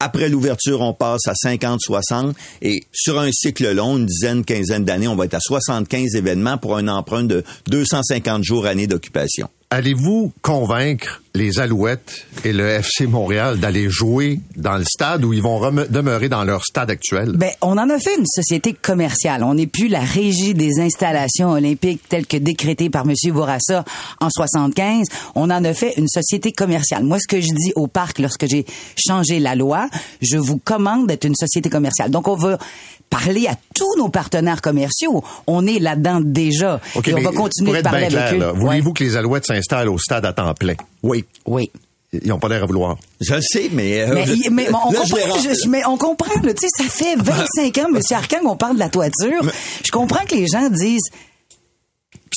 [0.05, 5.07] Après l'ouverture, on passe à 50-60 et sur un cycle long, une dizaine, quinzaine d'années,
[5.07, 9.47] on va être à 75 événements pour un emprunt de 250 jours année d'occupation.
[9.73, 15.41] Allez-vous convaincre les Alouettes et le FC Montréal d'aller jouer dans le stade où ils
[15.41, 15.59] vont
[15.89, 17.31] demeurer dans leur stade actuel?
[17.31, 19.43] Ben, on en a fait une société commerciale.
[19.43, 23.15] On n'est plus la régie des installations olympiques telles que décrétées par M.
[23.33, 23.83] Bourassa
[24.21, 25.07] en 75.
[25.33, 27.03] On en a fait une société commerciale.
[27.03, 29.89] Moi, ce que je dis au parc lorsque j'ai changé la loi,
[30.21, 32.11] je vous commande d'être une société commerciale.
[32.11, 32.59] Donc, on va
[33.13, 35.23] parler à tous nos partenaires commerciaux.
[35.47, 36.79] On est là-dedans déjà.
[36.95, 38.53] OK, et on va continuer de parler bien avec clair, eux.
[38.57, 40.75] voulez-vous que les Alouettes s'installent au stade à temps plein?
[41.03, 41.23] Oui.
[41.45, 41.69] Oui.
[42.11, 42.97] Ils n'ont pas l'air à vouloir.
[43.21, 44.01] Je le sais, mais...
[44.01, 46.61] euh, Mais, je- mais on, là, je les comprend, je- mais on comprend, là, tu
[46.61, 49.41] sais, ça fait 25 ans, Monsieur Arcan, qu'on parle de la toiture.
[49.83, 51.09] Je comprends que les gens disent,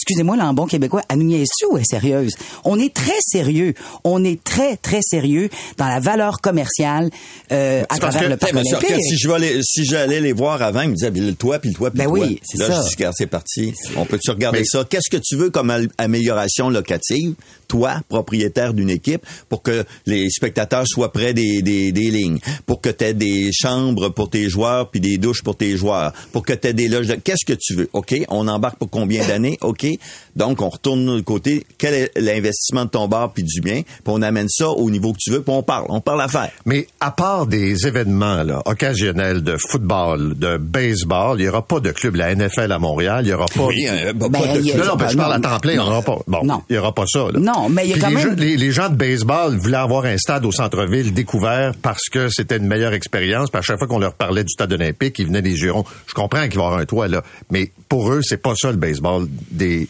[0.09, 2.33] excusez-moi, là, en bon québécois, à nous niaiser ou est sérieuse?
[2.65, 3.75] On est très sérieux.
[4.05, 7.11] On est très, très sérieux dans la valeur commerciale
[7.53, 8.91] euh, à travers que, le parc eh, olympique.
[8.91, 11.59] Arcand, si je vais aller- si j'allais les voir avant, ils me disaient, le toit,
[11.59, 12.27] puis le toit, puis Ben le toit.
[12.27, 12.83] oui, c'est Là, ça.
[12.83, 13.75] je dis, regarde, c'est parti.
[13.97, 14.85] On peut-tu regarder Mais- ça?
[14.89, 17.35] Qu'est-ce que tu veux comme amélioration locative,
[17.67, 22.81] toi, propriétaire d'une équipe, pour que les spectateurs soient près des, des, des lignes, pour
[22.81, 26.45] que tu aies des chambres pour tes joueurs, puis des douches pour tes joueurs, pour
[26.45, 27.15] que tu aies des loges de...
[27.15, 27.89] Qu'est-ce que tu veux?
[27.93, 29.59] OK, on embarque pour combien d'années?
[29.61, 29.87] OK,
[30.37, 31.67] donc on retourne de l'autre côté.
[31.79, 33.83] Quel est l'investissement de ton bar, puis du bien?
[33.83, 35.87] Puis on amène ça au niveau que tu veux, puis on parle.
[35.89, 36.51] On parle affaires.
[36.65, 41.81] Mais à part des événements là, occasionnels de football, de baseball, il n'y aura pas
[41.81, 43.65] de club, la NFL à Montréal, il n'y aura pas...
[43.67, 45.59] Oui, euh, pas Ben, de il y a- Non, non, ben, je parle à temps
[45.59, 46.19] plein, il n'y aura pas.
[46.27, 46.63] Bon, Non.
[46.69, 47.27] il n'y aura pas ça.
[47.33, 47.39] Là.
[47.41, 49.57] Non, mais il y a Puis quand les même- gens- les, les gens de baseball
[49.57, 53.51] voulaient avoir un stade au centre-ville découvert parce que c'était une meilleure expérience.
[53.51, 55.85] Puis à chaque fois qu'on leur parlait du stade olympique, ils venaient des Girons.
[56.07, 58.71] Je comprends qu'il va y avoir un toit là, mais pour eux, c'est pas ça
[58.71, 59.89] le baseball des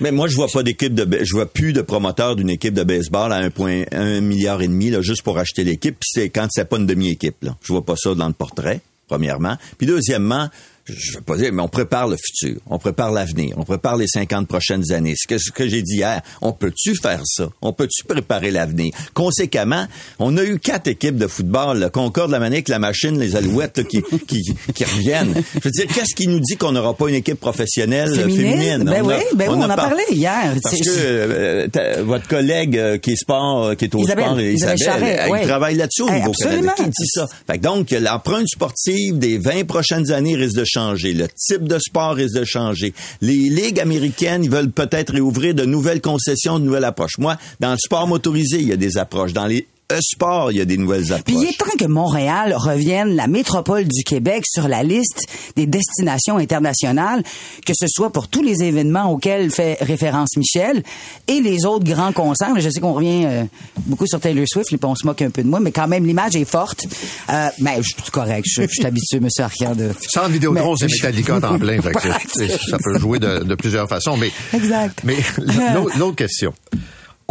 [0.00, 2.82] Mais moi, je vois pas d'équipe de, je vois plus de promoteurs d'une équipe de
[2.82, 5.96] baseball à un point, un milliard et demi, là, juste pour acheter l'équipe.
[6.02, 7.56] C'est quand c'est pas une demi-équipe, là.
[7.62, 9.56] Je vois pas ça dans le portrait, premièrement.
[9.78, 10.48] Puis deuxièmement,
[10.86, 12.60] je veux pas dire, mais on prépare le futur.
[12.68, 13.54] On prépare l'avenir.
[13.56, 15.14] On prépare les 50 prochaines années.
[15.16, 17.48] Ce que, ce que j'ai dit hier, on peut-tu faire ça?
[17.62, 18.92] On peut-tu préparer l'avenir?
[19.14, 19.86] Conséquemment,
[20.18, 23.78] on a eu quatre équipes de football, le Concorde, la Manique, la Machine, les Alouettes,
[23.78, 24.42] là, qui, qui,
[24.74, 25.34] qui reviennent.
[25.54, 28.50] Je veux dire, qu'est-ce qui nous dit qu'on n'aura pas une équipe professionnelle euh, Féminine?
[28.58, 28.84] féminine?
[28.84, 30.54] Ben On a- oui, ben oui, on en par- parlait hier.
[30.62, 34.24] Parce C'est- que euh, votre collègue euh, qui est sport, euh, qui est au Isabelle,
[34.24, 35.42] sport, Isabelle Charret, elle, ouais.
[35.46, 36.72] travaille là-dessus au niveau absolument.
[36.72, 36.74] Canada.
[36.82, 37.28] Qui dit ça?
[37.46, 41.12] Fait que donc, l'empreinte sportive des 20 prochaines années risque de changer.
[41.12, 42.94] Le type de sport risque de changer.
[43.20, 47.18] Les ligues américaines, veulent peut-être réouvrir de nouvelles concessions, de nouvelles approches.
[47.18, 49.32] Moi, dans le sport motorisé, il y a des approches.
[49.32, 51.24] Dans les e-sports, il y a des nouvelles approches.
[51.24, 55.26] Puis il est temps que Montréal revienne la métropole du Québec sur la liste
[55.56, 57.22] des destinations internationales,
[57.66, 60.82] que ce soit pour tous les événements auxquels fait référence Michel
[61.28, 62.58] et les autres grands concerts.
[62.58, 63.44] Je sais qu'on revient euh,
[63.86, 66.06] beaucoup sur Taylor Swift, puis on se moque un peu de moi, mais quand même
[66.06, 66.86] l'image est forte.
[67.30, 69.74] Euh, mais je suis correct, je, je suis habitué, Monsieur Arcand.
[69.74, 69.90] De...
[70.08, 71.80] Sans Vidéotron, c'est Metallica en plein.
[71.80, 74.16] Fait que ça peut jouer de, de plusieurs façons.
[74.16, 75.00] Mais, Exact.
[75.04, 75.16] Mais
[75.96, 76.52] l'autre question.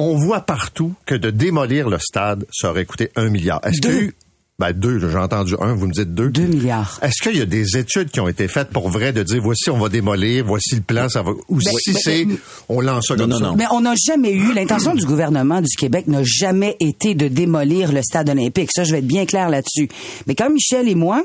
[0.04, 3.60] On voit partout que de démolir le stade, ça aurait coûté un milliard.
[3.64, 3.90] Est-ce Deux.
[3.90, 4.16] qu'il y a eu-
[4.60, 6.30] Ben deux, j'ai entendu un, vous me dites deux.
[6.30, 7.00] Deux milliards.
[7.02, 9.72] Est-ce qu'il y a des études qui ont été faites pour vrai de dire voici
[9.72, 12.28] on va démolir, voici le plan, ça va ou Ben, si ben, c'est
[12.70, 13.44] on lance ça Non, comme non, ça?
[13.46, 13.56] non.
[13.56, 17.92] Mais on n'a jamais eu, l'intention du gouvernement du Québec n'a jamais été de démolir
[17.92, 18.70] le stade olympique.
[18.72, 19.90] Ça, je vais être bien clair là-dessus.
[20.28, 21.24] Mais quand Michel et moi,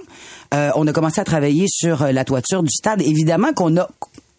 [0.54, 3.86] euh, on a commencé à travailler sur euh, la toiture du stade, évidemment qu'on a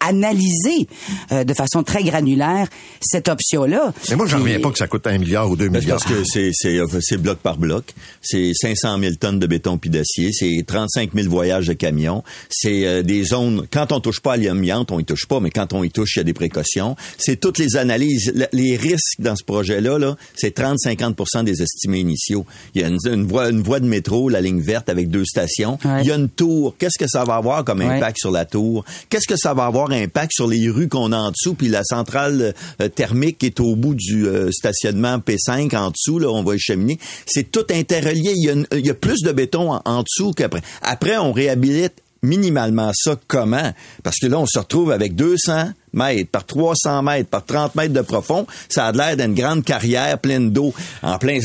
[0.00, 0.86] analyser
[1.32, 2.68] euh, de façon très granulaire
[3.00, 3.92] cette option-là.
[4.10, 5.98] Mais moi, j'en reviens pas que ça coûte un milliard ou deux Ben, milliards.
[5.98, 7.92] parce que c'est, c'est, c'est bloc par bloc.
[8.22, 10.30] C'est 500 000 tonnes de béton puis d'acier.
[10.32, 12.22] C'est 35 000 voyages de camions.
[12.50, 13.66] C'est euh, des zones...
[13.72, 16.16] Quand on touche pas à l'amiante, on y touche pas, mais quand on y touche,
[16.16, 16.96] il y a des précautions.
[17.18, 18.32] C'est toutes les analyses.
[18.34, 22.46] Le- Les risques dans ce projet-là, là, c'est 30-50 des estimés initiaux.
[22.74, 25.24] Il y a une, une voie, une voie de métro, la ligne verte, avec deux
[25.24, 25.78] stations.
[25.84, 26.00] Ouais.
[26.02, 26.74] Il y a une tour.
[26.78, 27.86] Qu'est-ce que ça va avoir comme Ouais.
[27.96, 28.84] impact sur la tour?
[29.08, 31.82] Qu'est-ce que ça va avoir impact sur les rues qu'on a en dessous, puis la
[31.84, 36.54] centrale euh, thermique est au bout du euh, stationnement P5 en dessous, là, on va
[36.54, 36.98] y cheminer.
[37.26, 38.32] C'est tout interrelié.
[38.36, 40.62] Il y a, une- il y a plus de béton en, en dessous qu'après.
[40.82, 43.72] Après, on réhabilite minimalement ça comment?
[44.02, 47.94] Parce que là, on se retrouve avec 200 mètres par 300 mètres par 30 mètres
[47.94, 48.46] de profond.
[48.68, 50.72] Ça a l'air d'une grande carrière pleine d'eau.
[51.02, 51.38] En plein.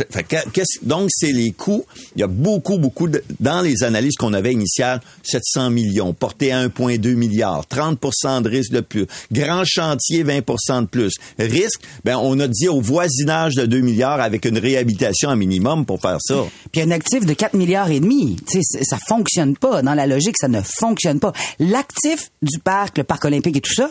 [0.84, 1.86] Donc, c'est les coûts.
[2.16, 6.52] Il y a beaucoup, beaucoup de, dans les analyses qu'on avait initiales, 700 millions, porté
[6.52, 9.08] à 1,2 milliard, 30% de risque de plus.
[9.32, 11.14] Grand chantier, 20% de plus.
[11.40, 15.86] Risque, ben, on a dit au voisinage de 2 milliards avec une réhabilitation à minimum
[15.86, 16.46] pour faire ça.
[16.72, 18.38] Puis un actif de 4 milliards et demi,
[18.82, 19.82] ça fonctionne pas.
[19.82, 21.34] Dans la logique, ça ne fonctionne pas.
[21.60, 23.90] L'actif du parc, le parc olympique et tout ça,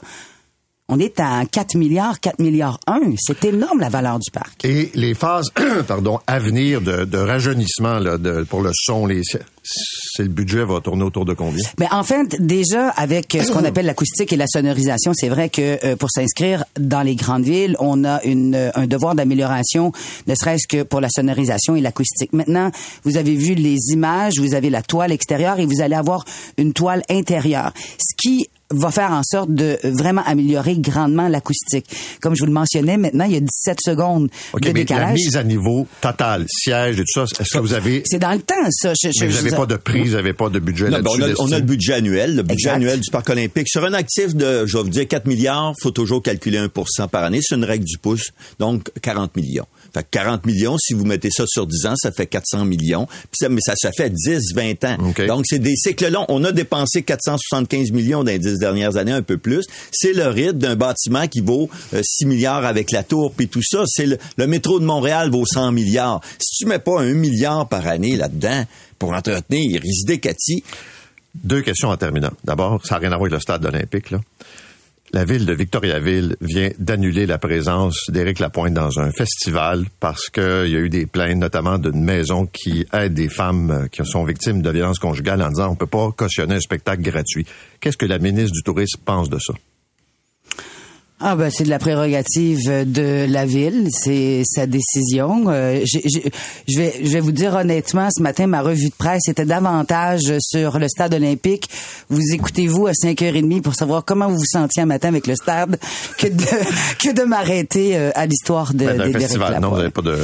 [0.89, 3.15] on est à 4 milliards, 4 milliards 1.
[3.19, 4.65] C'est énorme la valeur du parc.
[4.65, 5.51] Et les phases,
[5.89, 9.23] pardon, à venir de, de rajeunissement là, de, pour le son, les,
[9.65, 11.65] c'est le budget va tourner autour de combien?
[11.79, 15.49] Mais en fait, déjà avec euh, ce qu'on appelle l'acoustique et la sonorisation, c'est vrai
[15.49, 19.93] que euh, pour s'inscrire dans les grandes villes, on a une, euh, un devoir d'amélioration,
[20.27, 22.33] ne serait-ce que pour la sonorisation et l'acoustique.
[22.33, 22.71] Maintenant,
[23.05, 26.25] vous avez vu les images, vous avez la toile extérieure et vous allez avoir
[26.59, 31.87] une toile intérieure, ce qui va faire en sorte de vraiment améliorer grandement l'acoustique.
[32.21, 35.13] Comme je vous le mentionnais, maintenant, il y a 17 secondes OK, de mais la
[35.13, 38.03] mise à niveau totale, siège et tout ça, est-ce que vous avez...
[38.07, 38.93] C'est dans le temps, ça.
[38.95, 41.19] Je- je- Mais vous n'avez pas de prix, vous n'avez pas de budget Non, ben,
[41.19, 41.23] là-dessus?
[41.23, 41.59] on, a, on a d'estime?
[41.59, 42.75] le budget annuel, le budget Exact.
[42.77, 43.69] annuel du parc olympique.
[43.69, 47.25] Sur un actif de, je vais vous dire, 4 milliards, faut toujours calculer 1% par
[47.25, 47.41] année.
[47.43, 49.67] C'est une règle du pouce, donc 40 millions.
[49.95, 53.07] Fait que 40 millions, si vous mettez ça sur 10 ans, ça fait 400 millions.
[53.07, 54.97] Puis ça, mais ça se fait 10, 20 ans.
[55.09, 55.27] OK.
[55.27, 56.25] Donc, c'est des cycles longs.
[56.29, 59.65] On a dépensé 475 millions dans les 10 dernières années, un peu plus.
[59.93, 63.63] C'est le rythme d'un bâtiment qui vaut euh, 6 milliards avec la tour puis tout
[63.63, 63.85] ça.
[63.87, 66.21] C'est le, le métro de Montréal vaut 100 milliards.
[66.39, 68.65] Si tu mets pas un milliard par année là-dedans
[68.99, 70.63] pour entretenir, résider Cathy,
[71.35, 72.31] Deux questions en terminant.
[72.45, 74.11] D'abord, ça n'a rien à voir avec le stade olympique.
[74.11, 74.21] Là.
[75.15, 80.43] La ville de Victoriaville vient d'annuler la présence d'Éric Lapointe dans un festival parce qu'il
[80.43, 84.25] y a eu des plaintes, notamment d'une maison qui aide des femmes euh, qui sont
[84.25, 87.45] victimes de violences conjugales en disant on peut pas cautionner un spectacle gratuit.
[87.79, 89.53] Qu'est-ce que la ministre du Tourisme pense de ça?
[91.25, 95.45] Ah ben c'est de la prérogative de la ville, c'est sa décision.
[95.47, 99.45] Euh, je vais je vais vous dire honnêtement, ce matin ma revue de presse était
[99.45, 101.69] davantage sur le stade olympique.
[102.09, 105.79] Vous écoutez-vous à 5h30 pour savoir comment vous vous sentiez un matin avec le stade
[106.19, 106.43] que de
[106.99, 110.19] que de m'arrêter euh, à l'histoire de Ben, d'Éric festival, non, vous n'avez pas de...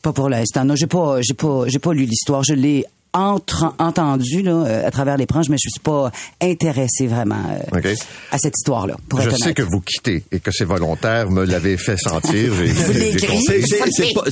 [0.00, 0.64] Pas pour l'instant.
[0.64, 4.86] Non, j'ai pas j'ai pas j'ai pas lu l'histoire, je l'ai entre, entendu là, euh,
[4.86, 7.42] à travers les branches, mais je suis pas intéressé vraiment
[7.74, 7.94] euh,
[8.30, 8.96] à cette histoire-là.
[9.18, 12.52] Je être sais que vous quittez et que c'est volontaire, vous me l'avez fait sentir.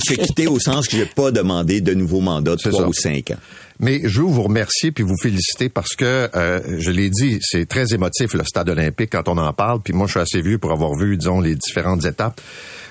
[0.05, 2.87] C'est, quitté au sens que j'ai pas demandé de nouveau mandat de C'est 3 ça.
[2.87, 3.37] ou 5 ans.
[3.79, 7.65] Mais je veux vous remercier puis vous féliciter parce que euh, je l'ai dit, c'est
[7.65, 9.81] très émotif le stade olympique quand on en parle.
[9.81, 12.41] Puis moi, je suis assez vieux pour avoir vu, disons, les différentes étapes.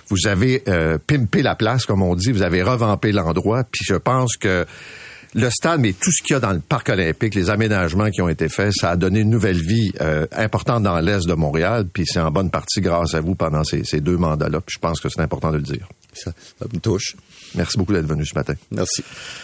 [0.09, 2.33] Vous avez euh, pimpé la place, comme on dit.
[2.33, 3.65] Vous avez revampé l'endroit.
[3.65, 4.65] Puis je pense que
[5.35, 8.23] le stade, mais tout ce qu'il y a dans le parc olympique, les aménagements qui
[8.23, 11.87] ont été faits, ça a donné une nouvelle vie euh, importante dans l'est de Montréal.
[11.93, 14.61] Puis c'est en bonne partie grâce à vous pendant ces, ces deux mandats-là.
[14.61, 15.89] Puis je pense que c'est important de le dire.
[16.15, 17.15] Ça, ça me touche.
[17.55, 18.55] Merci beaucoup d'être venu ce matin.
[18.71, 19.03] Merci.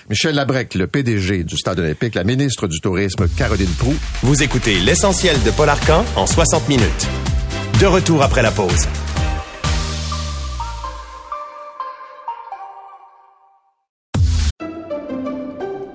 [0.08, 3.96] Michel Labrec, le PDG du Stade olympique, la ministre du Tourisme, Caroline Proux.
[4.22, 7.08] Vous écoutez l'essentiel de Paul Arcan en 60 minutes.
[7.80, 8.86] De retour après la pause.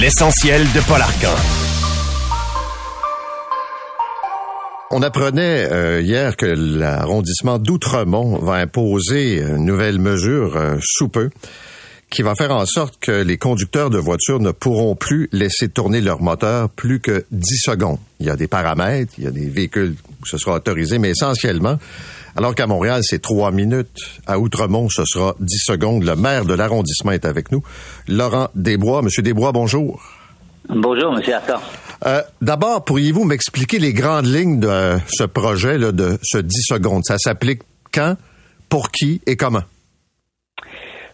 [0.00, 1.34] L'essentiel de Paul Arcan.
[4.90, 11.30] On apprenait euh, hier que l'arrondissement d'Outremont va imposer une nouvelle mesure euh, sous peu
[12.10, 16.02] qui va faire en sorte que les conducteurs de voitures ne pourront plus laisser tourner
[16.02, 17.98] leur moteur plus que 10 secondes.
[18.20, 21.10] Il y a des paramètres, il y a des véhicules où ce sera autorisé, mais
[21.10, 21.78] essentiellement,
[22.36, 26.04] alors qu'à Montréal, c'est 3 minutes, à Outremont, ce sera 10 secondes.
[26.04, 27.62] Le maire de l'arrondissement est avec nous,
[28.08, 29.02] Laurent Desbois.
[29.02, 30.02] Monsieur Desbois, bonjour.
[30.68, 31.60] Bonjour, Monsieur Arthur.
[32.04, 37.02] Euh, D'abord, pourriez-vous m'expliquer les grandes lignes de ce projet, là, de ce 10 secondes?
[37.04, 37.62] Ça s'applique
[37.92, 38.16] quand,
[38.68, 39.62] pour qui et comment?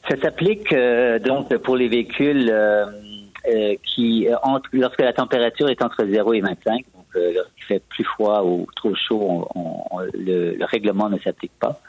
[0.09, 2.87] Ça s'applique euh, donc pour les véhicules euh,
[3.95, 6.85] qui, entre, lorsque la température est entre 0 et 25,
[7.15, 9.49] donc lorsqu'il fait plus froid ou trop chaud,
[10.15, 11.81] le, le, règlement ne s'applique pas.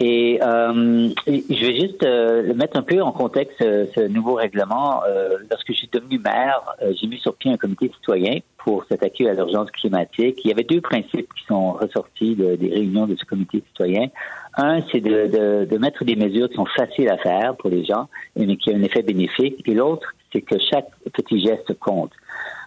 [0.00, 5.02] Et euh, je vais juste euh, mettre un peu en contexte ce, ce nouveau règlement.
[5.04, 6.62] Euh, lorsque je suis devenu maire,
[7.00, 10.40] j'ai mis sur pied un comité citoyen pour s'attaquer à l'urgence climatique.
[10.44, 14.06] Il y avait deux principes qui sont ressortis de, des réunions de ce comité citoyen.
[14.56, 17.84] Un, c'est de, de, de, mettre des mesures qui sont faciles à faire pour les
[17.84, 19.66] gens, mais qui ont un effet bénéfique.
[19.66, 22.12] Et l'autre, c'est que chaque petit geste compte.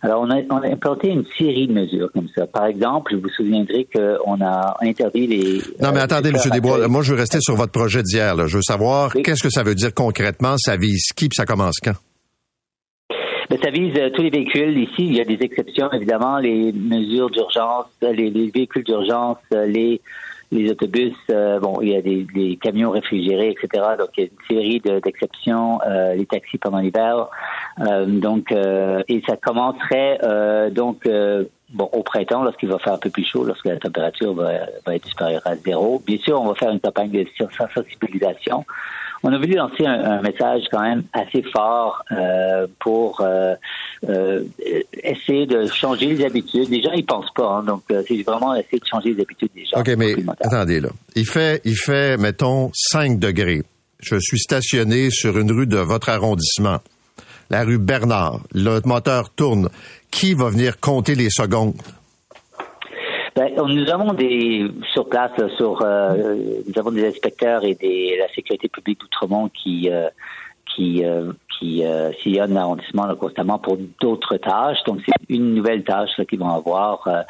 [0.04, 2.48] Alors, on a, on a, implanté une série de mesures comme ça.
[2.48, 5.62] Par exemple, vous vous souviendrez qu'on a interdit les...
[5.80, 6.38] Non, mais euh, attendez, M.
[6.52, 8.36] Desbois, moi, je veux rester sur votre projet d'hier.
[8.48, 9.22] Je veux savoir oui.
[9.22, 11.94] qu'est-ce que ça veut dire concrètement, ça vise qui, puis ça commence quand?
[13.52, 14.78] Ben, ça vise euh, tous les véhicules.
[14.80, 20.02] Ici, il y a des exceptions, évidemment, les mesures d'urgence, les, les, véhicules d'urgence, les
[20.52, 23.84] les autobus, euh, bon, il y a des, des, camions réfrigérés, etc.
[23.98, 27.30] Donc, il y a une série d'exceptions, euh, les taxis pendant l'hiver.
[27.80, 31.08] Euh, donc, euh, et ça commencerait euh, donc
[31.70, 34.52] bon au printemps, lorsqu'il va faire un peu plus chaud, lorsque la température va,
[34.86, 36.02] va être supérieure à zéro.
[36.06, 37.26] Bien sûr, on va faire une campagne de
[37.58, 38.66] sensibilisation
[39.24, 43.56] on a voulu lancer un, un, message quand même assez fort euh, pour euh,
[44.10, 44.44] euh,
[45.04, 46.70] essayer de changer les habitudes.
[46.70, 49.52] Les gens, ils pensent pas, hein, donc euh, c'est vraiment essayer de changer les habitudes
[49.56, 49.80] des gens.
[49.80, 50.90] OK, mais attendez là.
[51.16, 53.62] Il fait, il fait, mettons, 5 degrés.
[54.00, 56.80] Je suis stationné sur une rue de votre arrondissement,
[57.52, 58.40] la rue Bernard.
[58.54, 59.70] Le moteur tourne.
[60.10, 61.76] Qui va venir compter les secondes?
[63.36, 68.28] Ben, nous avons des sur place sur euh, nous avons des inspecteurs et des la
[68.34, 70.10] sécurité publique d'Outremont qui euh,
[70.76, 74.84] qui euh, qui euh, sillonnent l'arrondissement constamment pour d'autres tâches.
[74.86, 77.08] Donc c'est une nouvelle tâche qu'ils vont avoir.
[77.08, 77.22] Euh,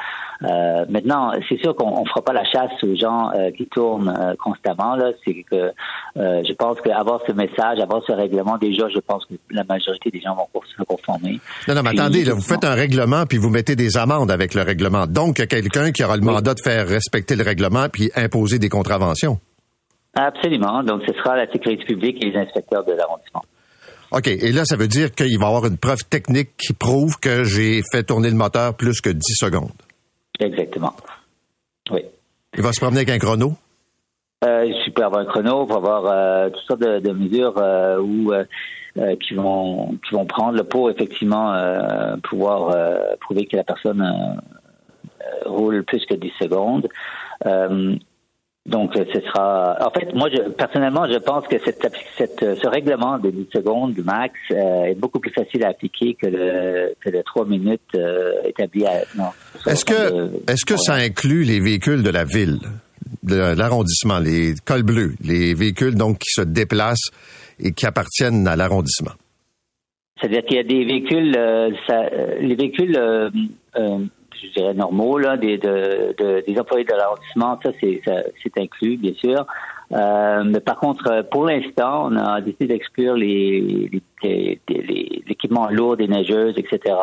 [0.43, 4.09] euh, maintenant, c'est sûr qu'on ne fera pas la chasse aux gens euh, qui tournent
[4.09, 4.95] euh, constamment.
[4.95, 5.71] Là, c'est que
[6.15, 10.19] je pense qu'avoir ce message, avoir ce règlement, déjà, je pense que la majorité des
[10.19, 11.39] gens vont se conformer.
[11.67, 14.31] Non, non, mais puis, attendez, là, vous faites un règlement puis vous mettez des amendes
[14.31, 15.05] avec le règlement.
[15.07, 16.33] Donc, il y a quelqu'un qui aura le oui.
[16.33, 19.39] mandat de faire respecter le règlement puis imposer des contraventions.
[20.15, 20.83] Absolument.
[20.83, 23.43] Donc, ce sera la sécurité publique et les inspecteurs de l'arrondissement.
[24.11, 24.27] OK.
[24.27, 27.43] Et là, ça veut dire qu'il va y avoir une preuve technique qui prouve que
[27.43, 29.71] j'ai fait tourner le moteur plus que 10 secondes.
[30.39, 30.93] Exactement.
[31.91, 32.01] Oui.
[32.57, 33.53] Il va se promener avec un chrono?
[34.43, 37.57] Euh, il peut avoir un chrono, il va avoir euh, toutes sortes de, de mesures
[37.57, 43.55] euh, où, euh, qui vont qui vont prendre pour effectivement euh, pouvoir euh, prouver que
[43.55, 44.03] la personne
[45.45, 46.89] roule plus que 10 secondes.
[48.67, 49.75] Donc, ce sera.
[49.81, 53.93] En fait, moi, je, personnellement, je pense que cette, cette, ce règlement de 10 secondes
[53.93, 57.81] du max euh, est beaucoup plus facile à appliquer que le, que le 3 minutes
[57.95, 59.01] euh, établi à.
[59.65, 62.59] Est-ce que, de, est-ce que ça inclut les véhicules de la ville,
[63.23, 67.09] de l'arrondissement, les cols bleus, les véhicules donc qui se déplacent
[67.59, 69.13] et qui appartiennent à l'arrondissement?
[70.19, 72.03] C'est-à-dire qu'il y a des véhicules, euh, ça,
[72.39, 72.95] les véhicules
[74.41, 79.13] je dirais, normaux, là, des, de, de, des employés de l'arrondissement, ça, c'est, inclus, bien
[79.13, 79.45] sûr.
[79.93, 83.89] Euh, mais par contre, pour l'instant, on a décidé d'exclure les,
[84.23, 86.95] les, les, l'équipement lourd des neigeuses, etc.,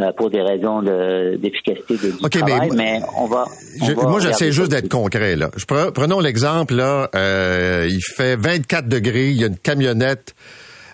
[0.00, 3.44] euh, pour des raisons de, d'efficacité de, du okay, travail, mais, mais on va...
[3.80, 5.50] On je, va moi, j'essaie juste d'être concret, là.
[5.56, 10.34] Je pre, prenons l'exemple, là, euh, il fait 24 degrés, il y a une camionnette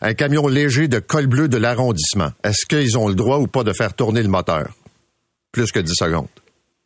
[0.03, 2.31] un camion léger de col bleu de l'arrondissement.
[2.43, 4.69] Est-ce qu'ils ont le droit ou pas de faire tourner le moteur?
[5.53, 6.29] Plus que 10 secondes.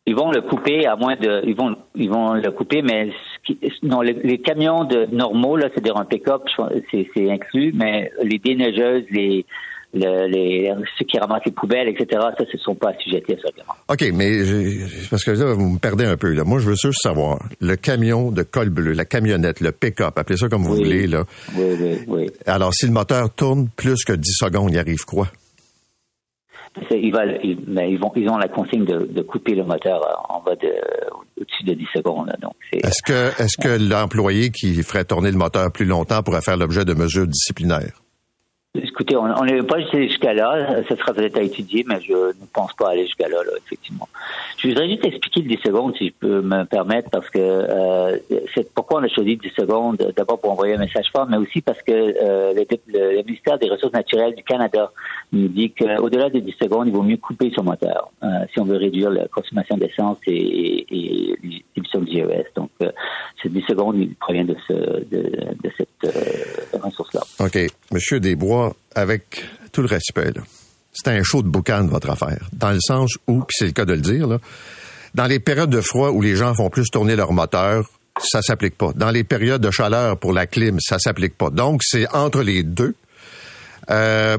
[0.07, 3.09] Ils vont le couper à moins de, ils vont, ils vont le couper, mais
[3.81, 6.43] non, les, les camions de normaux là, c'est-à-dire un pick-up,
[6.91, 9.45] c'est, inclus, mais les déneigeuses, les,
[9.95, 13.47] le, les, ceux qui ramassent les poubelles, etc., ça, ne sont pas assujettis à ce
[13.47, 13.73] règlement.
[13.89, 14.41] OK, mais
[15.09, 16.33] parce que là, vous me perdez un peu.
[16.33, 16.43] Là.
[16.43, 20.37] Moi, je veux juste savoir, le camion de col bleu, la camionnette, le pick-up, appelez
[20.37, 21.07] ça comme vous oui, voulez.
[21.07, 21.23] Là.
[21.57, 22.29] Oui, oui, oui.
[22.45, 25.29] Alors, si le moteur tourne plus que 10 secondes, il arrive quoi?
[26.91, 30.55] Ils, mais ils, vont, ils ont la consigne de, de couper le moteur en bas
[30.55, 30.73] de
[31.39, 32.33] au-dessus de 10 secondes.
[32.41, 36.57] Donc est-ce que est-ce que l'employé qui ferait tourner le moteur plus longtemps pourrait faire
[36.57, 38.04] l'objet de mesures disciplinaires?
[38.83, 40.83] Écoutez, on n'est pas jusqu'à là.
[40.87, 44.07] Ça sera peut-être à étudier, mais je ne pense pas aller jusqu'à là, effectivement.
[44.57, 48.17] Je voudrais juste expliquer le 10 secondes, si je peux me permettre, parce que euh,
[48.53, 51.61] c'est pourquoi on a choisi 10 secondes, d'abord pour envoyer un message fort, mais aussi
[51.61, 54.91] parce que euh, le, ministère des Ressources naturelles du Canada
[55.31, 58.65] nous dit qu'au-delà des 10 secondes, il vaut mieux couper son moteur euh, si on
[58.65, 62.47] veut réduire la consommation d'essence et, l'émission de GES.
[62.55, 62.69] Donc,
[63.41, 65.31] ces 10 secondes, il provient de, ce, de,
[65.63, 67.21] de cette ressource-là.
[67.39, 67.57] OK.
[67.91, 70.33] Monsieur Desbois, avec tout le respect,
[70.93, 72.47] c'est un show de boucan votre affaire.
[72.53, 74.39] Dans le sens où, puis c'est le cas de le dire,
[75.13, 77.89] dans les périodes de froid où les gens font plus tourner leur moteur,
[78.21, 78.93] ça s'applique pas.
[78.95, 81.49] Dans les périodes de chaleur pour la clim, ça s'applique pas.
[81.49, 82.95] Donc, c'est entre les deux.
[83.89, 84.37] Euh,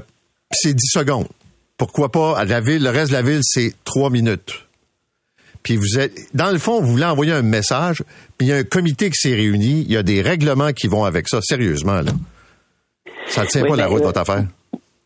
[0.50, 1.28] c'est 10 secondes.
[1.76, 2.82] Pourquoi pas à la ville?
[2.82, 4.66] Le reste de la ville, c'est 3 minutes.
[5.62, 8.02] Puis vous êtes, dans le fond, vous voulez envoyer un message,
[8.38, 10.86] puis il y a un comité qui s'est réuni, il y a des règlements qui
[10.86, 12.12] vont avec ça, sérieusement, là.
[13.28, 14.44] Ça ne tient pas la route, votre affaire.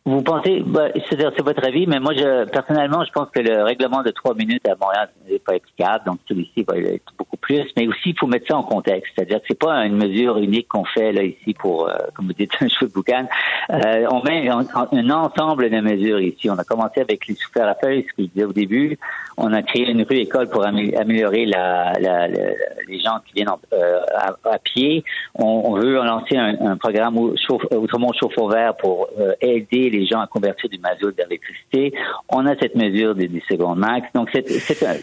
[0.03, 4.01] Vous pensez, bah, c'est votre avis, mais moi, je, personnellement, je pense que le règlement
[4.01, 7.67] de trois minutes à Montréal n'est pas applicable, donc celui-ci va être beaucoup plus.
[7.77, 10.67] Mais aussi, il faut mettre ça en contexte, c'est-à-dire que c'est pas une mesure unique
[10.69, 13.27] qu'on fait là ici pour, euh, comme vous dites, un cheveu de boucan.
[13.69, 16.49] Euh, on met un, ensemble de mesures ici.
[16.49, 18.97] On a commencé avec les souffleurs à feuilles, ce que je disais au début.
[19.37, 23.99] On a créé une rue école pour améliorer la, la, les gens qui viennent euh,
[24.45, 25.03] à, pied.
[25.35, 29.07] On, veut lancer un, un programme autrement chauffe au vert pour
[29.41, 31.93] aider les gens à convertir du mazout vers l'électricité.
[32.29, 34.07] On a cette mesure des 10 secondes max.
[34.13, 34.45] Donc, c'est,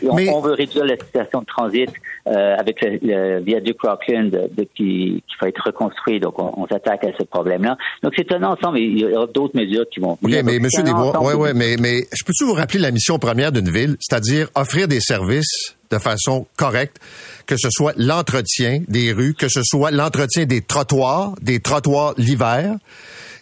[0.05, 1.91] on, veut réduire la situation de transit
[2.27, 6.21] euh, avec le, viaduc Rockland de, qui, qui, va être reconstruit.
[6.21, 7.77] Donc, on, s'attaque à ce problème-là.
[8.03, 8.79] Donc, c'est un ensemble.
[8.79, 10.43] Il y aura d'autres mesures qui vont venir.
[10.45, 13.71] mais Monsieur Desbois, ouais, ouais, mais, mais je peux-tu vous rappeler la mission première d'une
[13.71, 16.99] ville, c'est-à-dire offrir des services de façon correcte,
[17.47, 22.77] que ce soit l'entretien des rues, que ce soit l'entretien des trottoirs, des trottoirs l'hiver,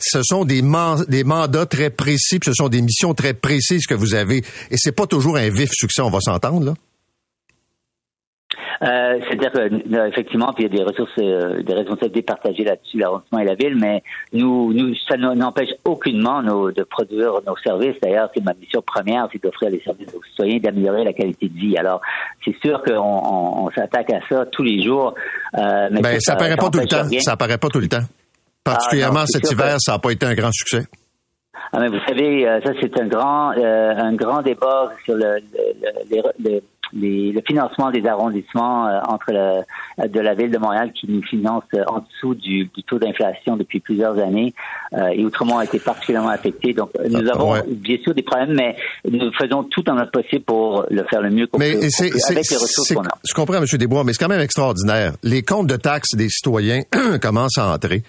[0.01, 4.14] ce sont des, mandats très précis, puis ce sont des missions très précises que vous
[4.14, 4.44] avez.
[4.70, 6.74] Et c'est pas toujours un vif succès, on va s'entendre, là.
[8.82, 13.44] Euh, C'est-à-dire qu'effectivement, il y a des ressources, euh, des responsabilités partagées là-dessus, l'arrondissement et
[13.44, 14.02] la ville, mais
[14.32, 17.96] nous, nous ça n'empêche aucunement nos, de produire nos services.
[18.02, 21.59] D'ailleurs, c'est ma mission première, c'est d'offrir les services aux citoyens, d'améliorer la qualité de
[21.59, 21.76] vie.
[21.76, 22.00] Alors,
[22.44, 25.14] c'est sûr qu'on on, s'attaque à ça tous les jours.
[25.57, 27.04] Euh, mais ben, ça, ça paraît pas tout le temps.
[27.20, 28.04] Ça paraît pas tout le temps.
[28.64, 30.86] Particulièrement ah, cet hiver, ça n'a pas été un grand succès.
[31.72, 35.36] Ah, mais vous savez, euh, ça c'est un grand, euh, un grand débat sur le,
[35.52, 36.61] le, le, le
[37.47, 42.01] financement des arrondissements euh, entre le, de la ville de Montréal qui nous finance en
[42.01, 44.55] dessous du, du taux d'inflation depuis plusieurs années
[45.12, 46.72] et autrement a été particulièrement affecté.
[46.72, 48.76] Donc nous ah, avons bien sûr des problèmes, mais
[49.11, 52.57] nous faisons tout en notre possible pour le faire le mieux qu'on peut avec les
[52.57, 53.18] ressources qu'on a.
[53.24, 53.64] Je comprends, M.
[53.64, 55.12] Desbois, mais c'est quand même extraordinaire.
[55.22, 56.82] Les comptes de taxes des citoyens
[57.20, 58.03] commencent à entrer.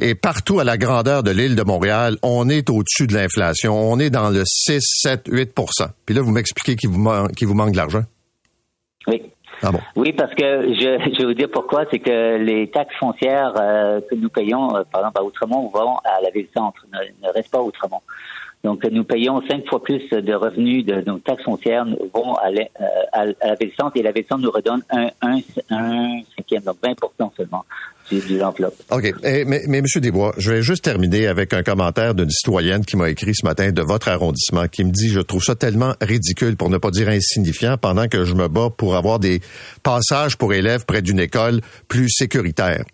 [0.00, 3.74] Et partout à la grandeur de l'île de Montréal, on est au-dessus de l'inflation.
[3.74, 7.72] On est dans le 6, 7, 8% Puis là, vous m'expliquez qu'il vous, vous manque
[7.72, 8.02] de l'argent?
[9.08, 9.22] Oui.
[9.62, 9.80] Ah bon?
[9.96, 11.84] Oui, parce que je, je vais vous dire pourquoi.
[11.90, 15.96] C'est que les taxes foncières euh, que nous payons, euh, par exemple à Outremont, vont
[16.04, 18.02] à la ville-centre, ne, ne restent pas à Outremont.
[18.64, 22.62] Donc, nous payons cinq fois plus de revenus de nos taxes foncières vont à, la,
[22.62, 25.38] euh, à, la ville-centre et la ville-centre nous redonne un, un,
[25.70, 27.64] un cinquième, donc 20 seulement
[28.90, 29.14] OK.
[29.22, 29.84] Eh, mais, mais, M.
[29.96, 33.70] Desbois, je vais juste terminer avec un commentaire d'une citoyenne qui m'a écrit ce matin
[33.70, 37.08] de votre arrondissement, qui me dit, je trouve ça tellement ridicule, pour ne pas dire
[37.08, 39.40] insignifiant, pendant que je me bats pour avoir des
[39.82, 42.84] passages pour élèves près d'une école plus sécuritaire.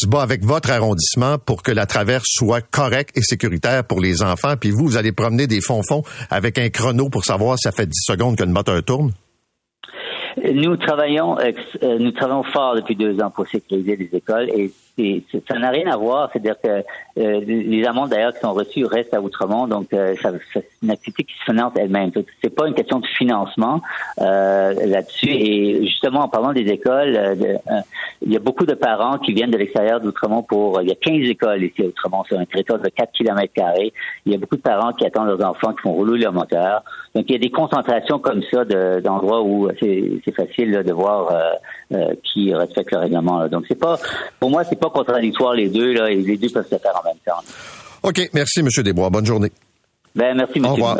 [0.00, 4.00] Je me bats avec votre arrondissement pour que la traverse soit correcte et sécuritaire pour
[4.00, 7.62] les enfants, puis vous, vous allez promener des fonds-fonds avec un chrono pour savoir si
[7.62, 9.12] ça fait 10 secondes que le moteur tourne?
[10.54, 14.70] Nous travaillons, euh, nous travaillons fort depuis deux ans pour sécuriser les écoles et
[15.48, 16.30] ça n'a rien à voir.
[16.32, 16.84] C'est-à-dire que
[17.18, 20.14] euh, les amendes d'ailleurs qui sont reçues restent à Outremont, donc euh,
[20.52, 22.10] c'est une activité qui se finance elle-même.
[22.42, 23.80] C'est pas une question de financement
[24.20, 25.30] euh, là-dessus.
[25.30, 27.36] Et justement, en parlant des écoles,
[28.22, 30.80] il y a beaucoup de parents qui viennent de l'extérieur d'Outremont pour.
[30.82, 33.92] Il y a 15 écoles ici à Outremont sur un territoire de 4 km carrés.
[34.26, 36.82] Il y a beaucoup de parents qui attendent leurs enfants qui font rouler leur moteur.
[37.14, 38.64] Donc il y a des concentrations comme ça
[39.00, 41.32] d'endroits où c'est facile de voir
[42.22, 43.48] qui respectent le règlement.
[43.48, 43.98] Donc c'est pas,
[44.38, 47.06] pour moi, c'est pas contradictoire les deux, là, et les deux peuvent se faire en
[47.06, 47.42] même temps.
[48.02, 48.30] OK.
[48.32, 48.68] Merci, M.
[48.82, 49.10] Desbois.
[49.10, 49.50] Bonne journée.
[50.14, 50.64] Ben, merci, M.
[50.64, 50.96] Desbois.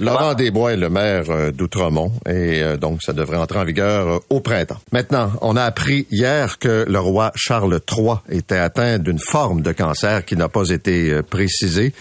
[0.00, 4.06] Laurent Desbois est le maire euh, d'Outremont et euh, donc ça devrait entrer en vigueur
[4.06, 4.78] euh, au printemps.
[4.92, 9.72] Maintenant, on a appris hier que le roi Charles III était atteint d'une forme de
[9.72, 11.92] cancer qui n'a pas été précisée.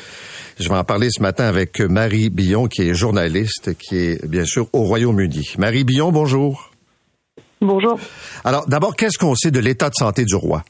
[0.59, 4.45] Je vais en parler ce matin avec Marie Billon, qui est journaliste, qui est bien
[4.45, 5.53] sûr au Royaume-Uni.
[5.57, 6.71] Marie Billon, bonjour.
[7.61, 7.99] Bonjour.
[8.43, 10.63] Alors, d'abord, qu'est-ce qu'on sait de l'état de santé du roi?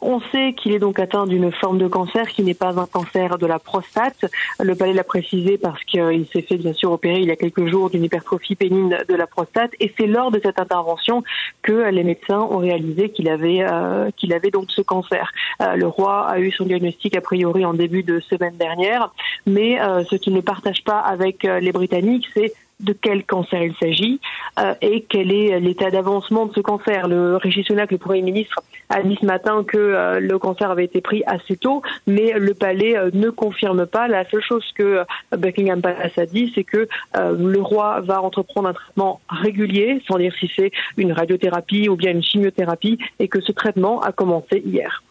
[0.00, 3.36] On sait qu'il est donc atteint d'une forme de cancer qui n'est pas un cancer
[3.38, 4.26] de la prostate.
[4.60, 7.66] Le palais l'a précisé parce qu'il s'est fait bien sûr opérer il y a quelques
[7.66, 11.24] jours d'une hypertrophie pénigne de la prostate et c'est lors de cette intervention
[11.62, 15.32] que les médecins ont réalisé qu'il avait euh, qu'il avait donc ce cancer.
[15.62, 19.12] Euh, le roi a eu son diagnostic a priori en début de semaine dernière,
[19.46, 23.74] mais euh, ce qu'il ne partage pas avec les Britanniques, c'est de quel cancer il
[23.76, 24.20] s'agit
[24.58, 27.08] euh, et quel est l'état d'avancement de ce cancer.
[27.08, 30.84] Le Régis Sunak, le Premier ministre, a dit ce matin que euh, le cancer avait
[30.84, 34.08] été pris assez tôt, mais le palais euh, ne confirme pas.
[34.08, 35.02] La seule chose que
[35.36, 40.32] Buckingham Palace a dit, c'est que le roi va entreprendre un traitement régulier, sans dire
[40.38, 45.02] si c'est une radiothérapie ou bien une chimiothérapie, et que ce traitement a commencé hier.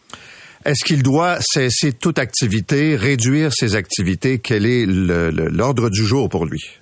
[0.64, 4.38] Est-ce qu'il doit cesser toute activité, réduire ses activités?
[4.38, 6.77] Quel est l'ordre du jour pour lui?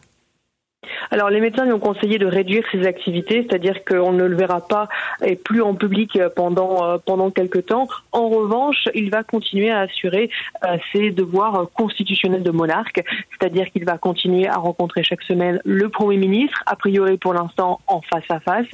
[1.10, 4.60] Alors les médecins lui ont conseillé de réduire ses activités, c'est-à-dire qu'on ne le verra
[4.66, 4.88] pas
[5.24, 7.88] et plus en public pendant euh, pendant quelques temps.
[8.12, 10.30] En revanche, il va continuer à assurer
[10.64, 15.88] euh, ses devoirs constitutionnels de monarque, c'est-à-dire qu'il va continuer à rencontrer chaque semaine le
[15.88, 18.66] Premier ministre, a priori pour l'instant en face à face,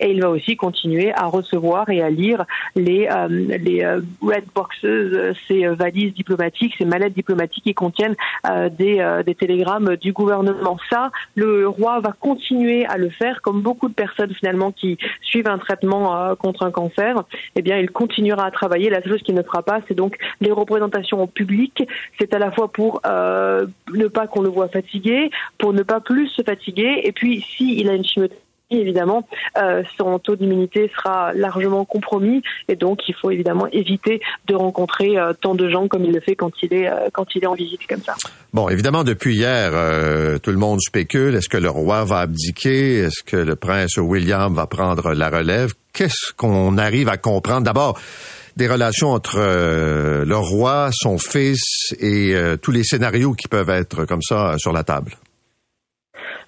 [0.00, 2.44] et il va aussi continuer à recevoir et à lire
[2.76, 3.84] les euh, les
[4.22, 4.86] red boxes,
[5.48, 8.16] ces valises diplomatiques, ces mallettes diplomatiques qui contiennent
[8.78, 10.78] des des télégrammes du gouvernement.
[10.88, 11.10] Ça,
[11.66, 16.16] roi va continuer à le faire, comme beaucoup de personnes finalement qui suivent un traitement
[16.16, 17.24] euh, contre un cancer.
[17.56, 18.90] Eh bien, il continuera à travailler.
[18.90, 21.86] La seule chose qu'il ne fera pas, c'est donc les représentations en public.
[22.18, 26.00] C'est à la fois pour euh, ne pas qu'on le voit fatigué, pour ne pas
[26.00, 29.26] plus se fatiguer, et puis s'il a une chimiothérapie évidemment,
[29.58, 35.18] euh, son taux d'immunité sera largement compromis et donc il faut évidemment éviter de rencontrer
[35.18, 37.46] euh, tant de gens comme il le fait quand il est euh, quand il est
[37.46, 38.14] en visite comme ça.
[38.52, 39.70] Bon, évidemment, depuis hier,
[40.40, 41.34] tout le monde spécule.
[41.36, 42.98] Est-ce que le roi va abdiquer?
[42.98, 45.72] Est-ce que le prince William va prendre la relève?
[45.92, 47.62] Qu'est-ce qu'on arrive à comprendre?
[47.62, 47.98] D'abord
[48.56, 54.22] des relations entre le roi, son fils et tous les scénarios qui peuvent être comme
[54.22, 55.16] ça sur la table.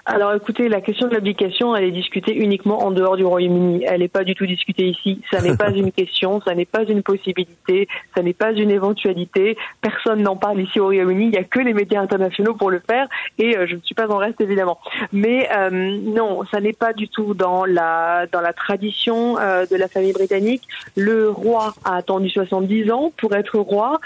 [0.04, 3.84] Alors écoutez, la question de l'abdication, elle est discutée uniquement en dehors du Royaume-Uni.
[3.86, 5.20] Elle n'est pas du tout discutée ici.
[5.30, 7.86] Ça n'est pas une question, ça n'est pas une possibilité,
[8.16, 9.56] ça n'est pas une éventualité.
[9.80, 11.26] Personne n'en parle ici au Royaume-Uni.
[11.26, 13.06] Il n'y a que les médias internationaux pour le faire
[13.38, 14.80] et euh, je ne suis pas en reste évidemment.
[15.12, 19.76] Mais euh, non, ça n'est pas du tout dans la dans la tradition euh, de
[19.76, 20.62] la famille britannique.
[20.96, 24.00] Le roi a attendu 70 ans pour être roi.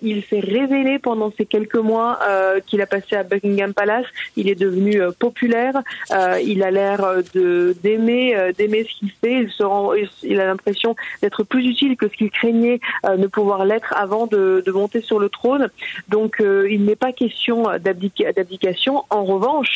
[0.00, 2.20] il s'est révélé pendant ces quelques mois
[2.66, 4.06] qu'il a passé à Buckingham Palace.
[4.36, 5.76] Il est devenu populaire.
[6.10, 6.98] Euh, il a l'air
[7.32, 9.36] de d'aimer euh, d'aimer ce qu'il fait.
[9.44, 10.90] Il se rend, il a l'impression
[11.22, 15.00] d'être plus utile que ce qu'il craignait euh, ne pouvoir l'être avant de, de, monter
[15.00, 15.70] sur le trône.
[16.08, 16.32] Donc
[16.74, 19.04] il n'est pas question d'abdication.
[19.08, 19.72] En revanche,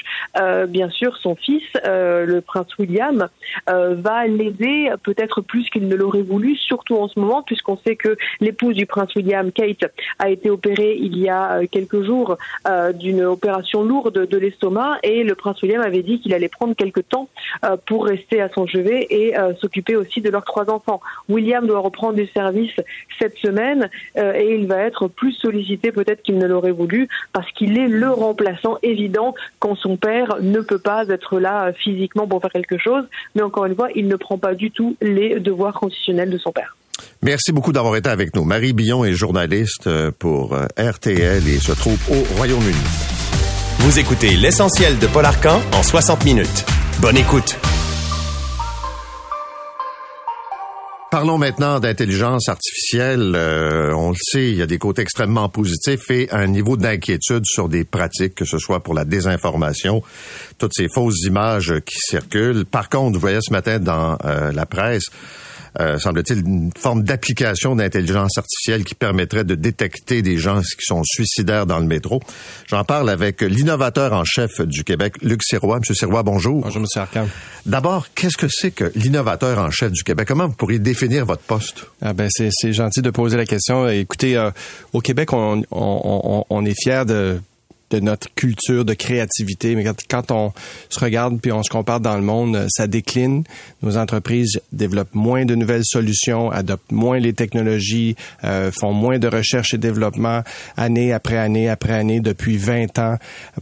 [0.78, 3.28] bien sûr, son fils, le prince William,
[3.66, 8.16] va l'aider peut-être plus qu'il ne l'aurait voulu, surtout en ce moment, puisqu'on sait que
[8.40, 9.86] l'épouse du prince William, Kate,
[10.18, 12.36] a été opérée il y a quelques jours
[12.94, 17.09] d'une opération lourde de l'estomac et le prince William avait dit qu'il allait prendre quelques
[17.09, 17.28] temps
[17.64, 21.01] euh, pour rester à son chevet et euh, s'occuper aussi de leurs trois enfants.
[21.28, 22.72] William doit reprendre du service
[23.18, 27.51] cette semaine euh, et il va être plus sollicité peut-être qu'il ne l'aurait voulu parce
[27.53, 32.43] qu'il est le remplaçant évident quand son père ne peut pas être là physiquement pour
[32.43, 33.05] faire quelque chose.
[33.34, 36.53] Mais encore une fois, il ne prend pas du tout les devoirs constitutionnels de son
[36.53, 36.76] père.
[37.22, 38.45] Merci beaucoup d'avoir été avec nous.
[38.45, 43.17] Marie Billon est journaliste pour RTL et se trouve au Royaume-Uni.
[43.81, 46.66] Vous écoutez l'essentiel de Paul Arcan en 60 minutes.
[47.01, 47.57] Bonne écoute.
[51.12, 53.35] Parlons maintenant d'intelligence artificielle.
[53.37, 57.45] Euh, on le sait, il y a des côtés extrêmement positifs et un niveau d'inquiétude
[57.45, 60.03] sur des pratiques, que ce soit pour la désinformation,
[60.59, 62.64] toutes ces fausses images qui circulent.
[62.64, 65.05] Par contre, vous voyez ce matin dans euh, la presse,
[65.81, 71.03] euh, semble-t-il, une forme d'application d'intelligence artificielle qui permettrait de détecter des gens qui sont
[71.05, 72.20] suicidaires dans le métro.
[72.66, 75.79] J'en parle avec l'innovateur en chef du Québec, Luc Sirois.
[75.79, 76.62] Monsieur Sirois, bonjour.
[76.62, 77.29] Bonjour, Monsieur Arcan.
[77.66, 80.26] D'abord, qu'est-ce que c'est que l'innovateur en chef du Québec?
[80.29, 81.87] Comment vous pourriez définir votre poste?
[82.03, 83.89] Ah ben c'est, gentil de poser la question.
[83.89, 84.51] Écoutez, euh,
[84.93, 87.41] au Québec, on, on, on est fiers de
[87.91, 89.74] de notre culture de créativité.
[89.74, 90.53] Mais quand, on
[90.89, 93.45] se regarde puis on se compare dans le monde, ça décline.
[93.82, 99.28] Nos entreprises développent moins de nouvelles solutions, adoptent moins les technologies, euh, font moins de
[99.28, 100.43] recherche et développement
[100.76, 103.16] année après année après année depuis 20 ans.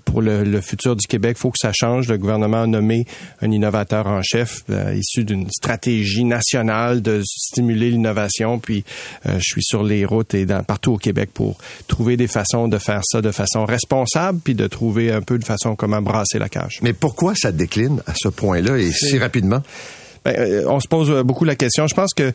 [0.04, 2.08] Pour le, futur du Québec, faut que ça change.
[2.08, 3.06] Le gouvernement a nommé
[3.42, 8.58] un innovateur en chef euh, issu d'une stratégie nationale de stimuler l'innovation.
[8.58, 8.84] Puis
[9.26, 12.68] euh, je suis sur les routes et dans, partout au Québec pour trouver des façons
[12.68, 16.38] de faire ça de façon responsable puis de trouver un peu de façon comment brasser
[16.38, 16.78] la cage.
[16.82, 19.62] Mais pourquoi ça décline à ce point-là et si rapidement?
[20.26, 21.86] Ben, euh, on se pose euh, beaucoup la question.
[21.86, 22.32] Je pense que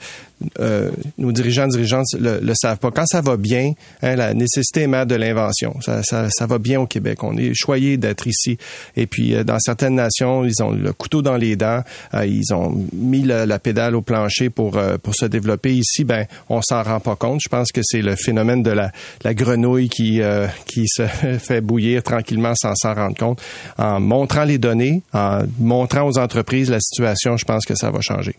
[0.60, 2.90] euh, nos dirigeants dirigeantes le, le savent pas.
[2.90, 5.76] Quand ça va bien, hein, la nécessité est mère de l'invention.
[5.82, 7.22] Ça, ça, ça, va bien au Québec.
[7.24, 8.58] On est choyé d'être ici.
[8.96, 11.82] Et puis, euh, dans certaines nations, ils ont le couteau dans les dents.
[12.14, 15.74] Euh, ils ont mis la, la, pédale au plancher pour euh, pour se développer.
[15.74, 17.42] Ici, ben, on s'en rend pas compte.
[17.44, 18.92] Je pense que c'est le phénomène de la,
[19.26, 20.22] la grenouille qui
[20.66, 21.04] qui se
[21.40, 23.42] fait bouillir tranquillement sans s'en rendre compte.
[23.78, 28.00] En montrant les données, en montrant aux entreprises la situation, je pense que ça va
[28.02, 28.36] changer.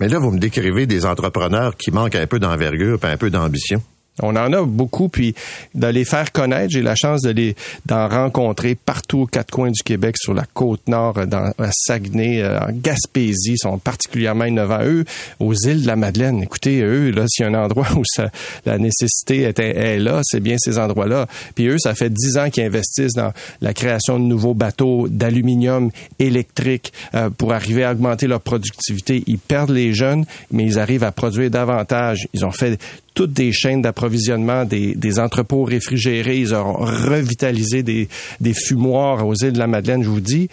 [0.00, 3.80] Mais là, vous me décrivez des entrepreneurs qui manquent un peu d'envergure un peu d'ambition.
[4.22, 5.34] On en a beaucoup, puis
[5.74, 7.56] de les faire connaître, j'ai la chance de les
[7.86, 12.42] d'en rencontrer partout aux quatre coins du Québec, sur la côte nord, dans à Saguenay,
[12.42, 14.82] euh, en Gaspésie, sont particulièrement innovants.
[14.84, 15.04] Eux,
[15.40, 18.30] aux îles de la Madeleine, écoutez, eux, là, s'il y a un endroit où ça,
[18.66, 21.26] la nécessité est, est là, c'est bien ces endroits-là.
[21.54, 25.90] Puis eux, ça fait dix ans qu'ils investissent dans la création de nouveaux bateaux d'aluminium
[26.18, 29.24] électrique euh, pour arriver à augmenter leur productivité.
[29.26, 32.28] Ils perdent les jeunes, mais ils arrivent à produire davantage.
[32.32, 32.78] Ils ont fait
[33.14, 36.38] toutes des chaînes d'approvisionnement, des, des, entrepôts réfrigérés.
[36.38, 38.08] Ils ont revitalisé des,
[38.40, 40.48] des fumoirs aux îles de la Madeleine, je vous dis.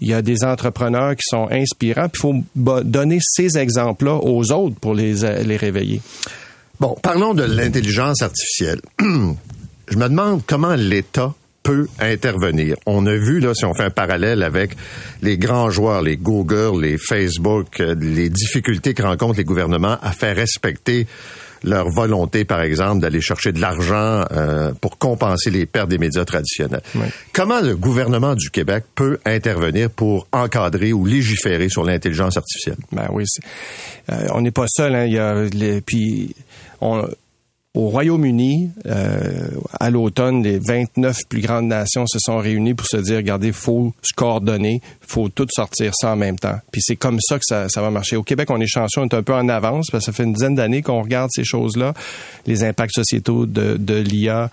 [0.00, 2.08] Il y a des entrepreneurs qui sont inspirants.
[2.12, 6.00] Il faut donner ces exemples-là aux autres pour les, les réveiller.
[6.80, 8.80] Bon, parlons de l'intelligence artificielle.
[9.00, 11.34] je me demande comment l'État
[11.64, 12.76] peut intervenir.
[12.86, 14.76] On a vu, là, si on fait un parallèle avec
[15.20, 20.36] les grands joueurs, les Google, les Facebook, les difficultés que rencontrent les gouvernements à faire
[20.36, 21.06] respecter
[21.62, 26.24] leur volonté, par exemple, d'aller chercher de l'argent euh, pour compenser les pertes des médias
[26.24, 26.82] traditionnels.
[26.94, 27.06] Oui.
[27.32, 32.78] Comment le gouvernement du Québec peut intervenir pour encadrer ou légiférer sur l'intelligence artificielle?
[32.92, 33.24] Ben oui,
[34.10, 34.94] euh, on n'est pas seul.
[34.94, 35.04] Hein.
[35.06, 36.34] Il y a les, puis
[36.80, 37.08] on,
[37.78, 42.96] au Royaume-Uni, euh, à l'automne, les 29 plus grandes nations se sont réunies pour se
[42.96, 46.58] dire, regardez, faut se coordonner, faut tout sortir ça en même temps.
[46.70, 48.16] Puis c'est comme ça que ça, ça va marcher.
[48.16, 50.24] Au Québec, on est chanceux, on est un peu en avance parce que ça fait
[50.24, 51.94] une dizaine d'années qu'on regarde ces choses-là,
[52.46, 54.50] les impacts sociétaux de, de l'IA,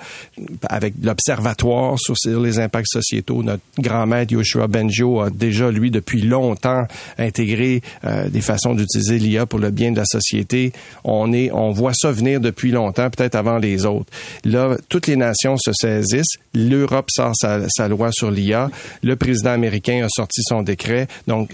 [0.69, 3.43] avec l'observatoire sur les impacts sociétaux.
[3.43, 6.85] Notre grand maître Yoshua Benjo a déjà, lui, depuis longtemps,
[7.17, 10.71] intégré euh, des façons d'utiliser l'IA pour le bien de la société.
[11.03, 14.11] On est, on voit ça venir depuis longtemps peut-être avant les autres.
[14.45, 16.37] Là, toutes les nations se saisissent.
[16.53, 18.69] L'Europe sort sa, sa loi sur l'IA.
[19.03, 21.07] Le président américain a sorti son décret.
[21.27, 21.51] Donc,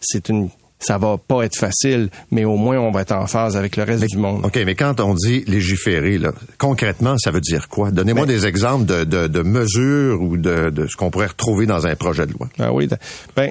[0.00, 0.50] c'est une
[0.80, 3.82] ça va pas être facile, mais au moins on va être en phase avec le
[3.82, 4.44] reste mais, du monde.
[4.44, 7.90] OK, mais quand on dit légiférer, là, concrètement, ça veut dire quoi?
[7.90, 11.86] Donnez-moi des exemples de, de, de, mesures ou de, de ce qu'on pourrait retrouver dans
[11.86, 12.48] un projet de loi.
[12.58, 12.88] Ah oui,
[13.34, 13.50] ben,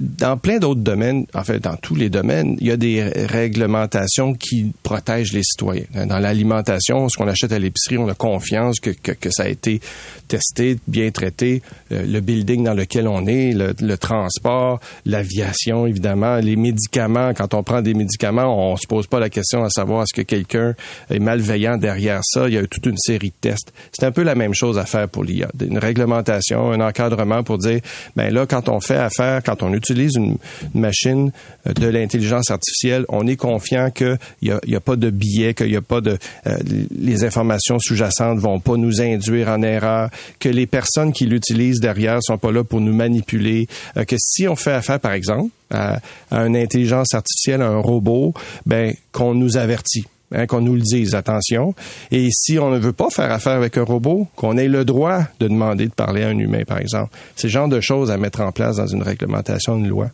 [0.00, 4.34] dans plein d'autres domaines, en fait, dans tous les domaines, il y a des réglementations
[4.34, 5.86] qui protègent les citoyens.
[6.06, 8.92] Dans l'alimentation, ce qu'on achète à l'épicerie, on a confiance que,
[9.30, 9.80] ça a été
[10.28, 11.62] testé, bien traité.
[11.90, 17.32] Euh, le building dans lequel on est, le, le transport, l'aviation, évidemment, les médicaments.
[17.34, 20.22] Quand on prend des médicaments, on se pose pas la question à savoir est-ce que
[20.22, 20.74] quelqu'un
[21.10, 22.48] est malveillant derrière ça.
[22.48, 23.72] Il y a toute une série de tests.
[23.92, 25.48] C'est un peu la même chose à faire pour l'IA.
[25.60, 27.80] Une réglementation, un encadrement pour dire,
[28.14, 30.36] ben là, quand on fait affaire, quand on utilise une,
[30.74, 31.32] une machine
[31.66, 35.76] de l'intelligence artificielle, on est confiant qu'il n'y a, a, pas de biais, qu'il n'y
[35.76, 36.18] a pas de...
[36.46, 36.56] Euh,
[36.90, 42.18] les informations sous-jacentes vont pas nous induire en erreur, que les personnes qui l'utilisent derrière
[42.22, 43.66] sont pas là pour nous manipuler,
[43.96, 47.80] euh, que si on fait affaire, par exemple, à, à une intelligence artificielle, à un
[47.80, 48.34] robot,
[48.66, 50.04] ben qu'on nous avertit.
[50.34, 51.74] Hein, qu'on nous le dise, attention.
[52.10, 55.20] Et si on ne veut pas faire affaire avec un robot, qu'on ait le droit
[55.40, 57.16] de demander de parler à un humain, par exemple.
[57.34, 60.10] C'est le genre de choses à mettre en place dans une réglementation, une loi.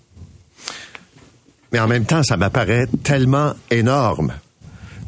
[1.73, 4.35] Mais en même temps, ça m'apparaît tellement énorme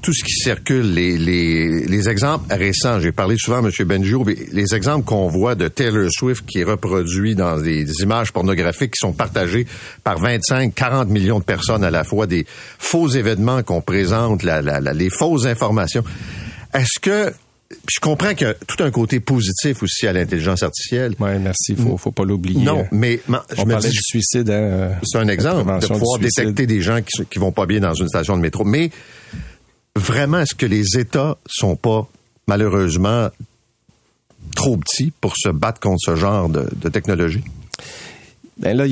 [0.07, 3.73] tout ce qui circule, les, les, les exemples récents, j'ai parlé souvent à M.
[3.85, 8.33] Benjo, les exemples qu'on voit de Taylor Swift qui est reproduit dans des, des, images
[8.33, 9.67] pornographiques qui sont partagées
[10.05, 12.47] par 25, 40 millions de personnes à la fois, des
[12.79, 16.05] faux événements qu'on présente, la, la, la, les fausses informations.
[16.73, 17.33] Est-ce que
[17.93, 21.17] je comprends qu'il y a tout un côté positif aussi à l'intelligence artificielle.
[21.19, 21.75] Oui, merci.
[21.75, 22.65] Faut, faut pas l'oublier.
[22.65, 24.51] Non, mais je On me parlait dis, du suicide.
[24.51, 27.95] Hein, c'est un exemple de pouvoir détecter des gens qui, qui vont pas bien dans
[27.95, 28.63] une station de métro.
[28.63, 28.93] Mais
[29.97, 32.09] vraiment, est-ce que les États sont pas,
[32.47, 33.31] malheureusement,
[34.55, 37.43] trop petits pour se battre contre ce genre de, technologie?
[38.59, 38.87] Ben là,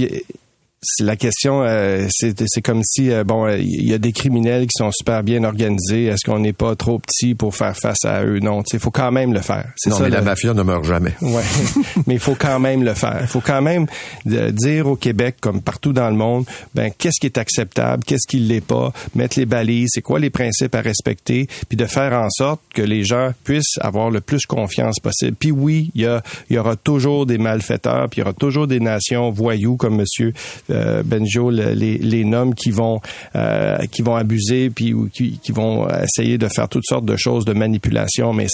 [1.01, 4.91] la question, euh, c'est comme si euh, bon, il y a des criminels qui sont
[4.93, 6.07] super bien organisés.
[6.07, 8.39] Est-ce qu'on n'est pas trop petit pour faire face à eux?
[8.41, 9.73] Non, il faut quand même le faire.
[9.87, 10.17] Non, ça, mais le...
[10.17, 11.15] la mafia ne meurt jamais.
[11.21, 11.43] Ouais,
[12.07, 13.19] mais il faut quand même le faire.
[13.21, 13.87] Il faut quand même
[14.25, 18.39] dire au Québec, comme partout dans le monde, ben qu'est-ce qui est acceptable, qu'est-ce qui
[18.39, 22.29] l'est pas, mettre les balises, c'est quoi les principes à respecter, puis de faire en
[22.31, 25.37] sorte que les gens puissent avoir le plus confiance possible.
[25.39, 28.33] Puis oui, il y, a, il y aura toujours des malfaiteurs, puis il y aura
[28.33, 30.33] toujours des nations voyous comme Monsieur
[30.75, 33.01] euh, Benjo les, les nomme qui vont
[33.37, 37.17] euh, qui vont abuser puis ou qui, qui vont essayer de faire toutes sortes de
[37.17, 38.49] choses de manipulation mais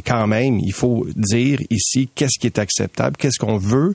[0.00, 3.94] quand même il faut dire ici qu'est-ce qui est acceptable qu'est-ce qu'on veut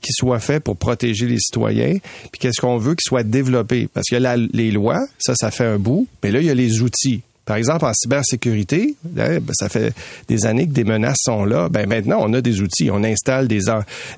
[0.00, 1.96] qui soit fait pour protéger les citoyens,
[2.30, 3.88] puis qu'est-ce qu'on veut qu'il soit développé.
[3.92, 6.82] Parce a les lois, ça, ça fait un bout, mais là, il y a les
[6.82, 7.22] outils.
[7.48, 9.94] Par exemple, en cybersécurité, ben, ça fait
[10.28, 11.70] des années que des menaces sont là.
[11.70, 12.90] Ben maintenant, on a des outils.
[12.90, 13.60] On installe des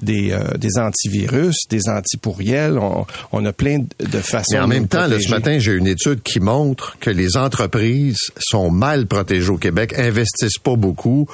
[0.02, 2.76] des, euh, des antivirus, des antipourriels.
[2.76, 4.46] On, on a plein de façons.
[4.50, 8.72] Mais en même temps, ce matin, j'ai une étude qui montre que les entreprises sont
[8.72, 11.28] mal protégées au Québec, investissent pas beaucoup,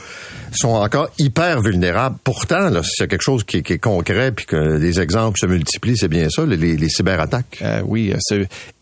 [0.53, 2.17] sont encore hyper vulnérables.
[2.25, 6.09] Pourtant, là, a quelque chose qui, est concret puis que les exemples se multiplient, c'est
[6.09, 7.59] bien ça, les, les cyberattaques.
[7.63, 8.13] Euh, oui,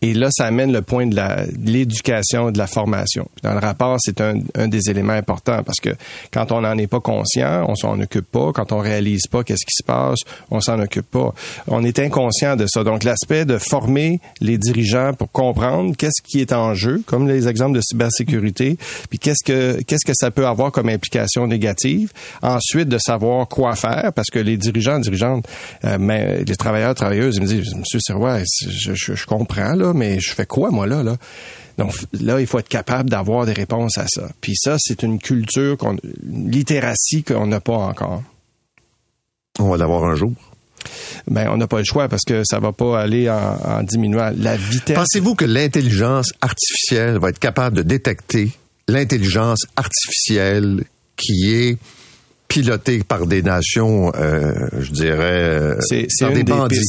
[0.01, 1.17] et là, ça amène le point de
[1.65, 3.04] l'éducation, de la formation
[3.43, 5.89] dans le rapport, c'est un, des éléments importants parce que
[6.31, 8.51] quand on n'en est pas conscient, on s'en occupe pas.
[8.53, 10.19] Quand on réalise pas qu'est-ce qui se passe,
[10.51, 11.33] on s'en occupe pas.
[11.67, 12.83] On est inconscient de ça.
[12.83, 17.47] Donc, l'aspect de former les dirigeants pour comprendre qu'est-ce qui est en jeu, comme les
[17.47, 18.77] exemples de cybersécurité,
[19.09, 22.11] puis qu'est-ce que qu'est-ce que ça peut avoir comme implication négative.
[22.41, 25.47] Ensuite, de savoir quoi faire parce que les dirigeants, dirigeantes,
[25.83, 29.93] euh, mais les travailleurs, travailleuses, ils me disent, Monsieur Serrois, je, je, je comprends là,
[29.93, 31.17] mais je fais quoi moi là là?
[31.77, 34.29] Donc là, il faut être capable d'avoir des réponses à ça.
[34.41, 38.23] Puis ça, c'est une culture, qu'on, une littératie qu'on n'a pas encore.
[39.59, 40.33] On va l'avoir un jour.
[41.27, 44.55] Ben, on n'a pas le choix parce que ça va pas aller en, diminuant la
[44.55, 44.95] vitesse.
[44.95, 48.51] Pensez-vous que l'intelligence artificielle va être capable de détecter
[48.87, 50.83] l'intelligence artificielle
[51.17, 51.77] qui est
[52.47, 56.79] pilotée par des nations, euh, je dirais, euh, c'est, par des bandits?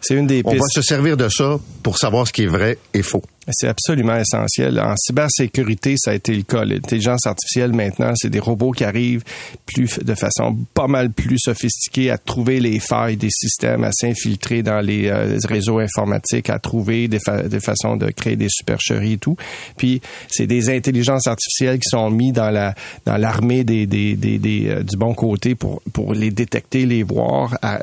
[0.00, 0.56] C'est une des pistes.
[0.56, 3.22] On va se servir de ça pour savoir ce qui est vrai et faux.
[3.52, 4.78] C'est absolument essentiel.
[4.78, 6.64] En cybersécurité, ça a été le cas.
[6.64, 9.24] L'intelligence artificielle, maintenant, c'est des robots qui arrivent
[9.66, 14.62] plus de façon pas mal plus sophistiquée à trouver les failles des systèmes, à s'infiltrer
[14.62, 17.18] dans les euh, réseaux informatiques, à trouver des,
[17.60, 19.36] façons de créer des supercheries et tout.
[19.76, 22.74] Puis, c'est des intelligences artificielles qui sont mises dans la
[23.06, 27.58] dans l'armée des, des, des, euh, du bon côté pour pour les détecter, les voir,
[27.62, 27.80] à,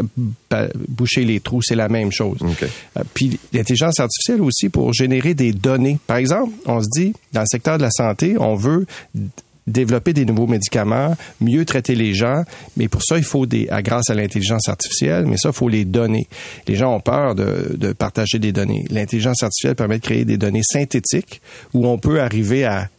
[0.87, 1.61] boucher les trous.
[1.61, 2.37] C'est la même chose.
[2.41, 5.99] Euh, puis, l'intelligence artificielle aussi pour générer des données.
[6.07, 8.85] Par exemple, on se dit, dans le secteur de la santé, on veut
[9.67, 12.43] développer des nouveaux médicaments, mieux traiter les gens,
[12.77, 15.85] mais pour ça, il faut des, grâce à l'intelligence artificielle, mais ça, il faut les
[15.85, 16.27] donner.
[16.67, 18.85] Les gens ont peur de, de partager des données.
[18.89, 21.41] L'intelligence artificielle permet de créer des données synthétiques
[21.73, 22.89] où on peut arriver à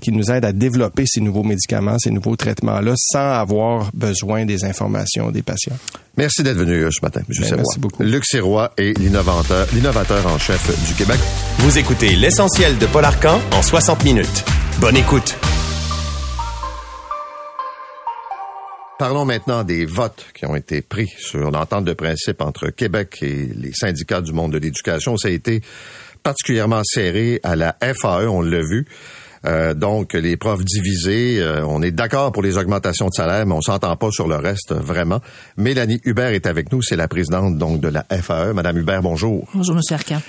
[0.00, 4.64] qui nous aide à développer ces nouveaux médicaments, ces nouveaux traitements-là, sans avoir besoin des
[4.64, 5.76] informations des patients.
[6.16, 7.26] Merci d'être venu euh, ce matin, M.
[7.28, 8.02] Ben, merci beaucoup.
[8.02, 11.18] Luc Sirois est l'innovateur, l'innovateur en chef du Québec.
[11.58, 14.44] Vous écoutez l'essentiel de Paul Arcan en 60 minutes.
[14.80, 15.36] Bonne écoute.
[18.98, 23.46] Parlons maintenant des votes qui ont été pris sur l'entente de principe entre Québec et
[23.54, 25.18] les syndicats du monde de l'éducation.
[25.18, 25.60] Ça a été
[26.22, 28.86] particulièrement serré à la FAE, on l'a vu.
[29.46, 33.54] Euh, donc, les profs divisés, euh, on est d'accord pour les augmentations de salaire, mais
[33.54, 35.20] on s'entend pas sur le reste vraiment.
[35.56, 38.52] Mélanie Hubert est avec nous, c'est la présidente donc de la FAE.
[38.54, 39.48] Madame Hubert, bonjour.
[39.54, 40.20] Bonjour, Monsieur Arcan.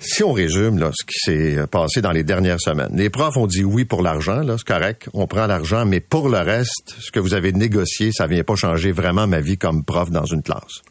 [0.00, 3.48] Si on résume là, ce qui s'est passé dans les dernières semaines, les profs ont
[3.48, 7.10] dit oui pour l'argent, là, c'est correct, on prend l'argent, mais pour le reste, ce
[7.10, 10.42] que vous avez négocié, ça vient pas changer vraiment ma vie comme prof dans une
[10.42, 10.82] classe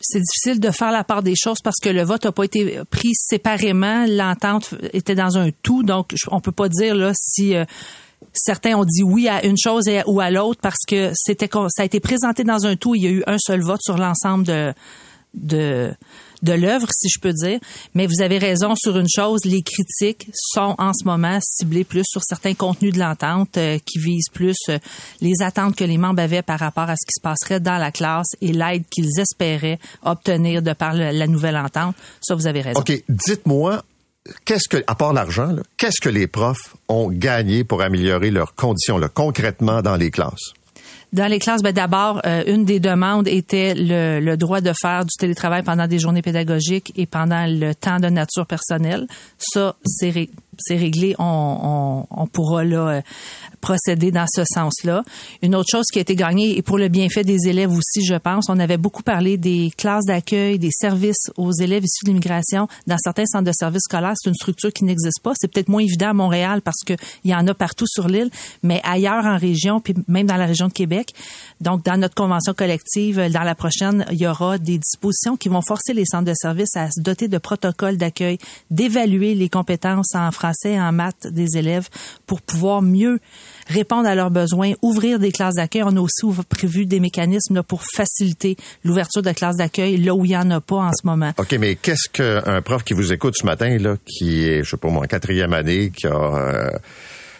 [0.00, 2.80] c'est difficile de faire la part des choses parce que le vote n'a pas été
[2.90, 4.06] pris séparément.
[4.08, 7.64] L'entente était dans un tout, donc on peut pas dire là si euh,
[8.32, 11.84] certains ont dit oui à une chose ou à l'autre parce que c'était ça a
[11.84, 12.94] été présenté dans un tout.
[12.94, 14.72] Il y a eu un seul vote sur l'ensemble de
[15.34, 15.92] de
[16.42, 17.58] de l'œuvre, si je peux dire.
[17.94, 22.04] Mais vous avez raison sur une chose, les critiques sont en ce moment ciblées plus
[22.04, 24.78] sur certains contenus de l'entente euh, qui visent plus euh,
[25.20, 27.90] les attentes que les membres avaient par rapport à ce qui se passerait dans la
[27.90, 31.96] classe et l'aide qu'ils espéraient obtenir de par la nouvelle entente.
[32.20, 32.80] Ça, vous avez raison.
[32.80, 33.82] OK, dites-moi,
[34.44, 39.00] qu'est-ce que, à part l'argent, qu'est-ce que les profs ont gagné pour améliorer leurs conditions
[39.12, 40.52] concrètement dans les classes?
[41.12, 45.04] Dans les classes, ben d'abord, euh, une des demandes était le, le, droit de faire
[45.04, 49.06] du télétravail pendant des journées pédagogiques et pendant le temps de nature personnelle.
[49.38, 50.28] Ça, c'est
[50.58, 53.00] c'est réglé, on, on, pourra là euh,
[53.60, 55.02] procéder dans ce sens-là.
[55.42, 58.14] Une autre chose qui a été gagnée, et pour le bienfait des élèves aussi, je
[58.14, 62.68] pense, on avait beaucoup parlé des classes d'accueil, des services aux élèves issus de l'immigration
[62.86, 64.14] dans certains centres de services scolaires.
[64.16, 65.32] C'est une structure qui n'existe pas.
[65.36, 68.30] C'est peut-être moins évident à Montréal parce qu'il y en a partout sur l'île,
[68.62, 71.14] mais ailleurs en région, puis même dans la région de Québec.
[71.60, 75.62] Donc, dans notre convention collective, dans la prochaine, il y aura des dispositions qui vont
[75.62, 78.38] forcer les centres de services à se doter de protocoles d'accueil,
[78.70, 81.88] d'évaluer les compétences en français en maths des élèves
[82.26, 83.18] pour pouvoir mieux
[83.66, 85.82] répondre à leurs besoins, ouvrir des classes d'accueil.
[85.84, 90.28] On a aussi prévu des mécanismes pour faciliter l'ouverture de classes d'accueil là où il
[90.28, 91.32] n'y en a pas en ce moment.
[91.38, 94.76] OK, mais qu'est-ce qu'un prof qui vous écoute ce matin, là, qui est, je sais
[94.76, 96.70] pas moi, en quatrième année, qui a, euh,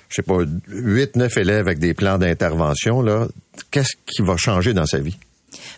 [0.08, 0.38] je sais pas,
[0.68, 3.28] huit, neuf élèves avec des plans d'intervention, là,
[3.70, 5.18] qu'est-ce qui va changer dans sa vie?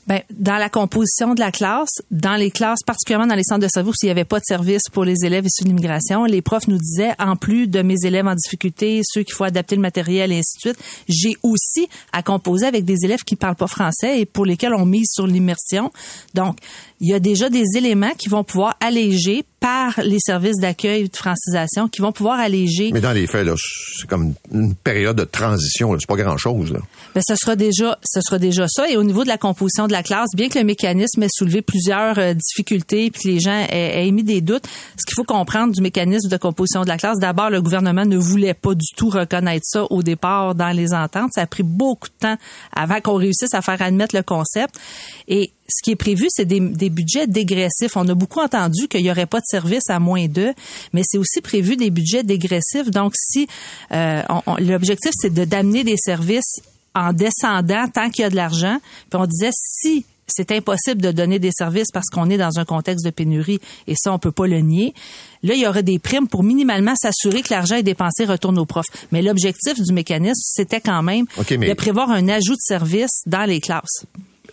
[0.06, 3.68] Ben, dans la composition de la classe, dans les classes, particulièrement dans les centres de
[3.68, 6.42] service où il n'y avait pas de service pour les élèves issus de l'immigration, les
[6.42, 9.82] profs nous disaient, en plus de mes élèves en difficulté, ceux qu'il faut adapter le
[9.82, 13.56] matériel et ainsi de suite, j'ai aussi à composer avec des élèves qui ne parlent
[13.56, 15.92] pas français et pour lesquels on mise sur l'immersion.
[16.34, 16.56] Donc,
[17.00, 21.16] il y a déjà des éléments qui vont pouvoir alléger par les services d'accueil de
[21.16, 22.90] francisation, qui vont pouvoir alléger.
[22.92, 25.94] Mais dans les faits, là, c'est comme une période de transition.
[25.98, 26.72] C'est pas grand-chose.
[26.72, 26.80] Là.
[27.14, 28.88] Ben, ce sera déjà, ce sera déjà ça.
[28.88, 31.62] Et au niveau de la composition de la classe, bien que le mécanisme ait soulevé
[31.62, 34.66] plusieurs euh, difficultés, puis les gens aient, émis des doutes,
[34.98, 38.16] ce qu'il faut comprendre du mécanisme de composition de la classe, d'abord, le gouvernement ne
[38.16, 41.30] voulait pas du tout reconnaître ça au départ dans les ententes.
[41.34, 42.36] Ça a pris beaucoup de temps
[42.74, 44.76] avant qu'on réussisse à faire admettre le concept.
[45.28, 47.96] Et ce qui est prévu, c'est des, budgets dégressifs.
[47.96, 50.52] On a beaucoup entendu qu'il n'y aurait pas de service à moins d'eux,
[50.92, 52.90] mais c'est aussi prévu des budgets dégressifs.
[52.90, 53.46] Donc, si
[53.92, 54.22] euh,
[54.58, 56.60] l'objectif, c'est de d'amener des services
[56.94, 58.78] en descendant tant qu'il y a de l'argent.
[59.10, 62.64] Puis on disait, si c'est impossible de donner des services parce qu'on est dans un
[62.64, 64.94] contexte de pénurie et ça, on peut pas le nier.
[65.42, 68.66] Là, il y aurait des primes pour minimalement s'assurer que l'argent est dépensé retourne aux
[68.66, 68.86] profs.
[69.12, 73.60] Mais l'objectif du mécanisme, c'était quand même de prévoir un ajout de services dans les
[73.60, 74.04] classes.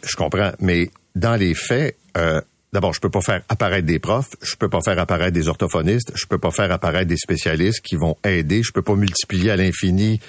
[0.03, 2.41] Je comprends, mais dans les faits, euh,
[2.74, 6.11] d'abord, je peux pas faire apparaître des profs, je peux pas faire apparaître des orthophonistes,
[6.15, 9.55] je peux pas faire apparaître des spécialistes qui vont aider, je peux pas multiplier à
[9.55, 10.20] l'infini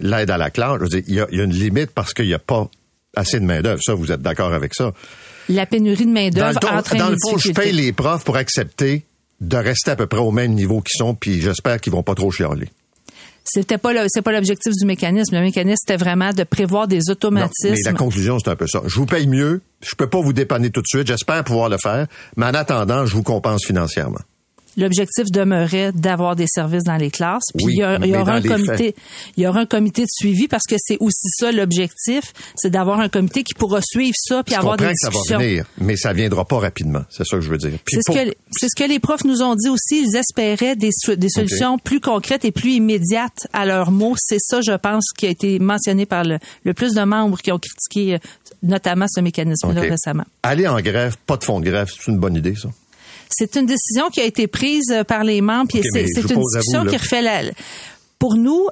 [0.00, 0.78] l'aide à la classe.
[0.78, 2.68] Je veux dire, il y a, y a, une limite parce qu'il n'y a pas
[3.14, 3.80] assez de main-d'œuvre.
[3.82, 4.92] Ça, vous êtes d'accord avec ça?
[5.48, 9.04] La pénurie de main-d'œuvre entraîne Dans le fond, je paye les profs pour accepter
[9.40, 12.14] de rester à peu près au même niveau qu'ils sont, puis j'espère qu'ils vont pas
[12.14, 12.68] trop chialer.
[13.44, 15.34] C'était pas c'est pas l'objectif du mécanisme.
[15.34, 17.70] Le mécanisme c'était vraiment de prévoir des automatismes.
[17.70, 18.82] mais la conclusion c'est un peu ça.
[18.86, 21.78] Je vous paye mieux, je peux pas vous dépanner tout de suite, j'espère pouvoir le
[21.78, 24.20] faire, mais en attendant, je vous compense financièrement
[24.76, 27.44] l'objectif demeurait d'avoir des services dans les classes.
[27.56, 28.94] Puis il, y, aura un comité,
[29.36, 33.00] il y aura un comité de suivi parce que c'est aussi ça l'objectif, c'est d'avoir
[33.00, 35.20] un comité qui pourra suivre ça puis avoir des discussions.
[35.20, 37.02] Que ça va venir, mais ça viendra pas rapidement.
[37.10, 37.78] C'est ça que je veux dire.
[37.88, 38.12] C'est ce
[38.70, 40.04] ce que les profs nous ont dit aussi.
[40.06, 44.14] Ils espéraient des, des solutions plus concrètes et plus immédiates à leurs mots.
[44.18, 47.52] C'est ça, je pense, qui a été mentionné par le, le plus de membres qui
[47.52, 48.18] ont critiqué euh,
[48.62, 50.24] notamment ce mécanisme-là récemment.
[50.42, 52.68] Aller en grève, pas de fond de grève, c'est une bonne idée, ça.
[53.30, 56.96] C'est une décision qui a été prise par les membres, puis c'est une discussion qui
[56.96, 57.42] refait la.
[58.18, 58.68] Pour nous,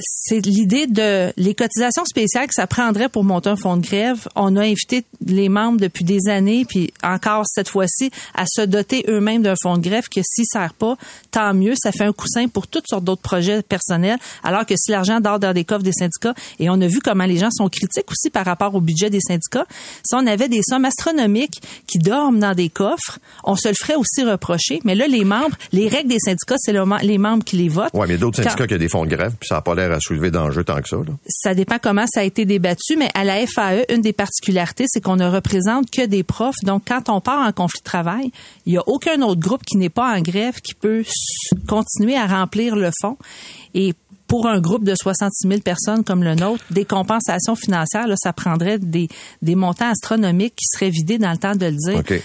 [0.00, 4.28] c'est l'idée de les cotisations spéciales que ça prendrait pour monter un fonds de grève.
[4.36, 9.04] On a invité les membres depuis des années, puis encore cette fois-ci, à se doter
[9.08, 10.96] eux-mêmes d'un fonds de grève que s'il sert pas,
[11.30, 11.74] tant mieux.
[11.82, 14.18] Ça fait un coussin pour toutes sortes d'autres projets personnels.
[14.42, 17.24] Alors que si l'argent dort dans des coffres des syndicats, et on a vu comment
[17.24, 19.66] les gens sont critiques aussi par rapport au budget des syndicats,
[20.04, 23.96] si on avait des sommes astronomiques qui dorment dans des coffres, on se le ferait
[23.96, 24.80] aussi reprocher.
[24.84, 27.92] Mais là, les membres, les règles des syndicats, c'est les membres qui les votent.
[27.94, 29.87] Oui, mais d'autres syndicats qui ont des fonds de grève, puis ça n'a pas l'air
[29.92, 30.96] à soulever d'enjeux tant que ça.
[31.28, 35.00] Ça dépend comment ça a été débattu, mais à la FAE, une des particularités, c'est
[35.00, 36.56] qu'on ne représente que des profs.
[36.62, 38.30] Donc, quand on part en conflit de travail,
[38.66, 41.04] il n'y a aucun autre groupe qui n'est pas en grève qui peut
[41.66, 43.16] continuer à remplir le fonds.
[43.74, 43.94] Et
[44.26, 48.78] pour un groupe de 66 000 personnes comme le nôtre, des compensations financières, ça prendrait
[48.78, 49.08] des,
[49.42, 52.20] montants astronomiques qui seraient vidés dans le temps de le dire.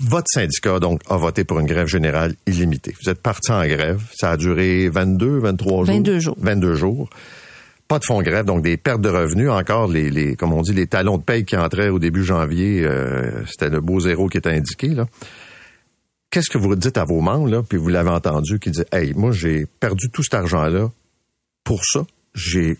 [0.00, 2.94] Votre syndicat, donc, a voté pour une grève générale illimitée.
[3.02, 4.02] Vous êtes parti en grève.
[4.14, 5.94] Ça a duré 22, 23 jours?
[5.94, 6.36] 22 jours.
[6.38, 7.10] 22 jours.
[7.86, 9.50] Pas de fonds de grève, donc des pertes de revenus.
[9.50, 12.82] Encore les, les comme on dit, les talons de paye qui entraient au début janvier,
[12.84, 15.06] euh, c'était le beau zéro qui était indiqué, là.
[16.30, 19.12] Qu'est-ce que vous dites à vos membres, là, puis vous l'avez entendu, qui dit, hey,
[19.14, 20.88] moi, j'ai perdu tout cet argent-là
[21.64, 22.06] pour ça.
[22.34, 22.78] J'ai,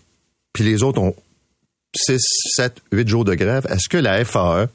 [0.53, 1.13] puis les autres ont
[1.93, 2.17] 6,
[2.55, 3.67] 7, 8 jours de grève.
[3.69, 4.67] Est-ce que la FAE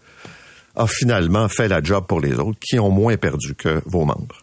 [0.77, 4.43] a finalement fait la job pour les autres qui ont moins perdu que vos membres?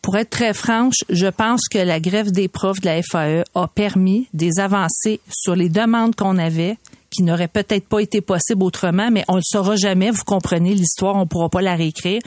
[0.00, 3.68] Pour être très franche, je pense que la grève des profs de la FAE a
[3.68, 6.76] permis des avancées sur les demandes qu'on avait
[7.12, 10.10] qui n'auraient peut-être pas été possibles autrement, mais on ne le saura jamais.
[10.10, 12.20] Vous comprenez l'histoire, on ne pourra pas la réécrire.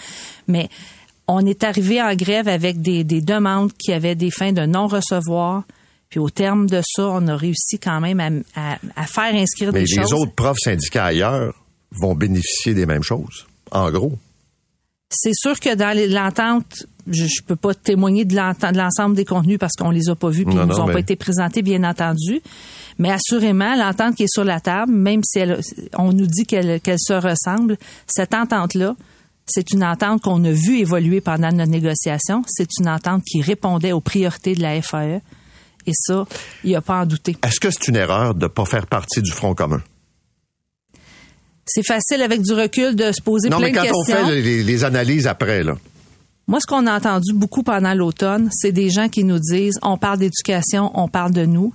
[0.48, 0.70] Mais
[1.28, 5.64] on est arrivé en grève avec des, demandes qui avaient des fins de non-recevoir.
[6.10, 9.98] Puis au terme de ça, on a réussi quand même à, faire inscrire des choses.
[9.98, 11.54] Mais les autres profs syndicats ailleurs
[12.00, 14.14] vont bénéficier des mêmes choses, en gros.
[15.10, 19.74] C'est sûr que dans l'entente, je, ne peux pas témoigner de l'ensemble des contenus parce
[19.74, 22.42] qu'on les a pas vus puis ils nous ont pas été présentés, bien entendu.
[22.98, 25.40] Mais assurément, l'entente qui est sur la table, même si
[25.98, 27.78] on nous dit qu'elle se ressemble,
[28.08, 28.96] cette entente-là
[29.46, 32.44] C'est une entente qu'on a vu évoluer pendant notre négociation.
[32.48, 35.22] C'est une entente qui répondait aux priorités de la FAE.
[35.88, 36.26] Et ça,
[36.64, 37.38] il n'y a pas à en douter.
[37.44, 39.84] Est-ce que c'est une erreur de ne pas faire partie du Front commun?
[41.66, 44.18] C'est facile avec du recul de se poser Non, plein mais de quand questions.
[44.22, 45.76] on fait les, les analyses après, là.
[46.48, 49.98] Moi, ce qu'on a entendu beaucoup pendant l'automne, c'est des gens qui nous disent, on
[49.98, 51.74] parle d'éducation, on parle de nous.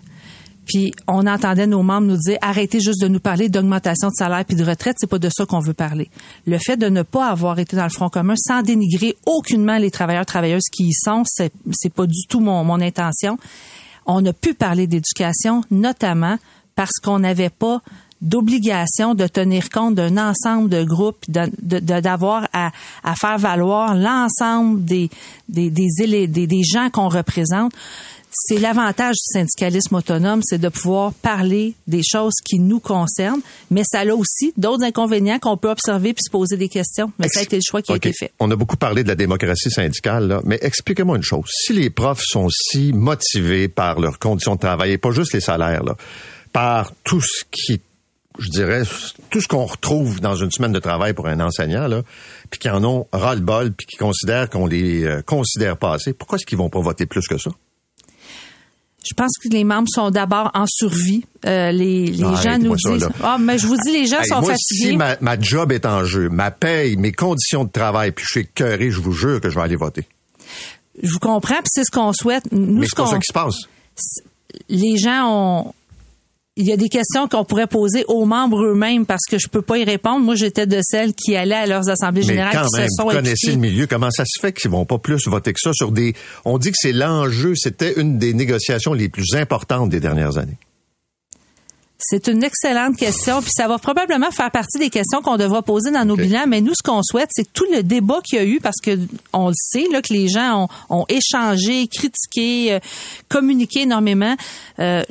[0.65, 4.45] Puis on entendait nos membres nous dire arrêtez juste de nous parler d'augmentation de salaire
[4.45, 6.09] puis de retraite, c'est pas de ça qu'on veut parler.
[6.47, 9.91] Le fait de ne pas avoir été dans le front commun sans dénigrer aucunement les
[9.91, 13.37] travailleurs travailleuses qui y sont, c'est c'est pas du tout mon, mon intention.
[14.07, 16.39] On a pu parler d'éducation notamment
[16.77, 17.83] parce qu'on n'avait pas
[18.23, 22.71] d'obligation de tenir compte d'un ensemble de groupes, de- de- de- d'avoir à,
[23.03, 25.11] à faire valoir l'ensemble des,
[25.49, 25.89] des, des,
[26.27, 27.73] des, des gens qu'on représente.
[28.33, 33.41] C'est l'avantage du syndicalisme autonome, c'est de pouvoir parler des choses qui nous concernent,
[33.73, 37.11] mais ça a aussi d'autres inconvénients qu'on peut observer puis se poser des questions.
[37.19, 38.31] Mais ça a été le choix qui a été fait.
[38.39, 41.49] On a beaucoup parlé de la démocratie syndicale, là, mais expliquez-moi une chose.
[41.51, 45.41] Si les profs sont si motivés par leurs conditions de travail, et pas juste les
[45.41, 45.97] salaires, là,
[46.53, 47.81] par tout ce qui,
[48.39, 48.83] je dirais,
[49.31, 52.03] tout ce qu'on retrouve dans une semaine de travail pour un enseignant, là,
[52.51, 56.37] puis qui en ont ras-le-bol, puis qui considèrent qu'on les euh, considère pas assez, pourquoi
[56.37, 57.51] est-ce qu'ils vont pas voter plus que ça?
[59.09, 61.25] Je pense que les membres sont d'abord en survie.
[61.47, 63.09] Euh, les les Non, gens nous disent.
[63.23, 64.91] Ah, mais je vous dis, les gens Hey, sont moi, fatigués.
[64.91, 68.31] si ma, ma job est en jeu, ma paye, mes conditions de travail, puis je
[68.33, 70.07] suis écœuré, je vous jure que je vais aller voter.
[71.03, 72.45] Je vous comprends, puis c'est ce qu'on souhaite.
[72.53, 73.57] Nous, mais ce c'est pas qu'on ça qui se passe.
[74.69, 75.75] les gens ont
[76.57, 79.63] il y a des questions qu'on pourrait poser aux membres eux-mêmes parce que je peux
[79.63, 80.21] pas y répondre.
[80.21, 82.97] Moi, j'étais de celles qui allaient à leurs assemblées Mais générales quand qui même, se
[82.97, 83.53] sont vous connaissez impliquées.
[83.53, 83.87] le milieu.
[83.87, 86.15] Comment ça se fait qu'ils vont pas plus voter que ça sur des...
[86.45, 90.59] On dit que c'est l'enjeu, c'était une des négociations les plus importantes des dernières années.
[92.03, 95.91] C'est une excellente question, puis ça va probablement faire partie des questions qu'on devra poser
[95.91, 96.47] dans nos bilans.
[96.49, 98.81] Mais nous, ce qu'on souhaite, c'est que tout le débat qu'il y a eu, parce
[98.83, 98.99] que
[99.35, 102.81] on le sait, là, que les gens ont, ont échangé, critiqué, euh,
[103.29, 104.35] communiqué énormément.
[104.79, 105.03] Euh,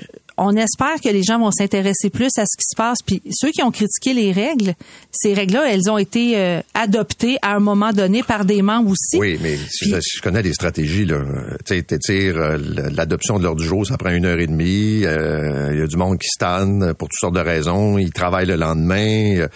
[0.41, 2.99] on espère que les gens vont s'intéresser plus à ce qui se passe.
[3.05, 4.73] Puis ceux qui ont critiqué les règles,
[5.11, 9.17] ces règles-là, elles ont été euh, adoptées à un moment donné par des membres aussi.
[9.19, 12.57] Oui, mais si, Puis- je connais les stratégies, là, euh, tu euh,
[12.95, 15.03] l'adoption de l'ordre du jour, ça prend une heure et demie.
[15.05, 17.97] euh, Il y a du monde qui stanne pour toutes sortes de raisons.
[17.97, 19.35] Ils travaillent le lendemain.
[19.39, 19.47] euh,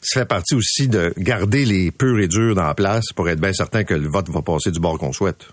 [0.00, 3.40] ça fait partie aussi de garder les purs et durs dans la place pour être
[3.40, 5.46] bien certain que le vote va passer du bord qu'on souhaite.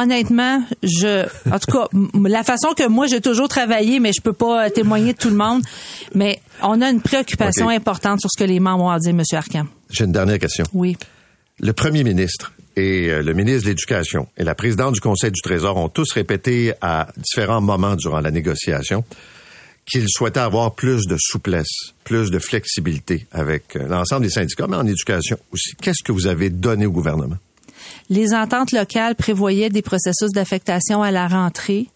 [0.00, 4.20] Honnêtement, je, en tout cas, m- la façon que moi j'ai toujours travaillé, mais je
[4.22, 5.62] peux pas euh, témoigner de tout le monde,
[6.14, 9.38] mais on a une préoccupation importante sur ce que les membres ont à dire, Monsieur
[9.38, 9.66] Arcand.
[9.90, 10.64] J'ai une dernière question.
[10.72, 10.96] Oui.
[11.60, 15.40] Le premier ministre et euh, le ministre de l'Éducation et la présidente du Conseil du
[15.42, 19.04] Trésor ont tous répété à différents moments durant la négociation
[19.90, 24.76] qu'ils souhaitaient avoir plus de souplesse, plus de flexibilité avec euh, l'ensemble des syndicats, mais
[24.76, 25.74] en éducation aussi.
[25.82, 27.36] Qu'est-ce que vous avez donné au gouvernement?
[28.10, 31.88] Les ententes locales prévoyaient des processus d'affectation à la rentrée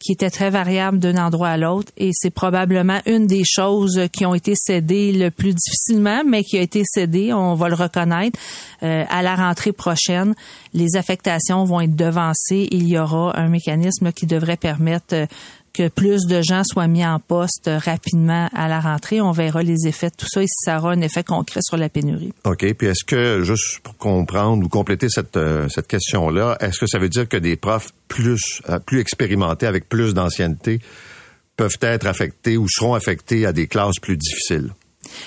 [0.00, 4.26] qui étaient très variables d'un endroit à l'autre et c'est probablement une des choses qui
[4.26, 8.38] ont été cédées le plus difficilement, mais qui a été cédée, on va le reconnaître,
[8.84, 10.34] Euh, à la rentrée prochaine.
[10.74, 12.68] Les affectations vont être devancées.
[12.70, 15.26] Il y aura un mécanisme qui devrait permettre euh,
[15.74, 19.20] que plus de gens soient mis en poste rapidement à la rentrée.
[19.20, 21.76] On verra les effets de tout ça et si ça aura un effet concret sur
[21.76, 22.32] la pénurie.
[22.44, 22.72] OK.
[22.74, 26.98] Puis est-ce que, juste pour comprendre ou compléter cette, euh, cette question-là, est-ce que ça
[26.98, 30.80] veut dire que des profs plus, euh, plus expérimentés, avec plus d'ancienneté,
[31.56, 34.70] peuvent être affectés ou seront affectés à des classes plus difficiles?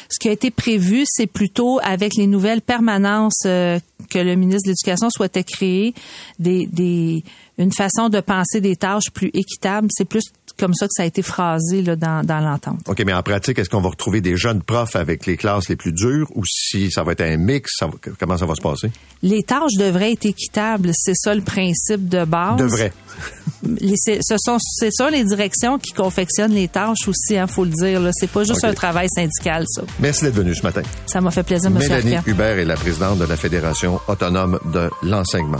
[0.09, 3.79] Ce qui a été prévu, c'est plutôt avec les nouvelles permanences euh,
[4.09, 5.93] que le ministre de l'Éducation souhaitait créer,
[6.39, 7.23] des, des,
[7.60, 9.88] une façon de penser des tâches plus équitables.
[9.91, 10.24] C'est plus
[10.60, 12.80] comme ça que ça a été phrasé là, dans, dans l'entente.
[12.88, 15.76] OK, mais en pratique, est-ce qu'on va retrouver des jeunes profs avec les classes les
[15.76, 18.62] plus dures ou si ça va être un mix, ça va- comment ça va se
[18.62, 18.91] passer?
[19.24, 20.91] Les tâches devraient être équitables.
[20.93, 22.58] C'est ça le principe de base.
[22.58, 22.93] Devrait.
[23.95, 27.72] C'est- ce sont, c'est ça les directions qui confectionnent les tâches aussi, il faut le
[27.72, 27.99] dire.
[27.99, 28.12] Là.
[28.14, 29.82] C'est pas juste un travail syndical, ça.
[29.99, 30.84] Merci d'être venu ce matin.
[31.08, 31.78] Ça m'a fait plaisir, M.
[31.80, 32.18] Mélanie.
[32.28, 35.60] Hubert est la présidente de la Fédération autonome de l'enseignement.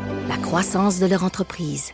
[0.31, 1.91] la croissance de leur entreprise.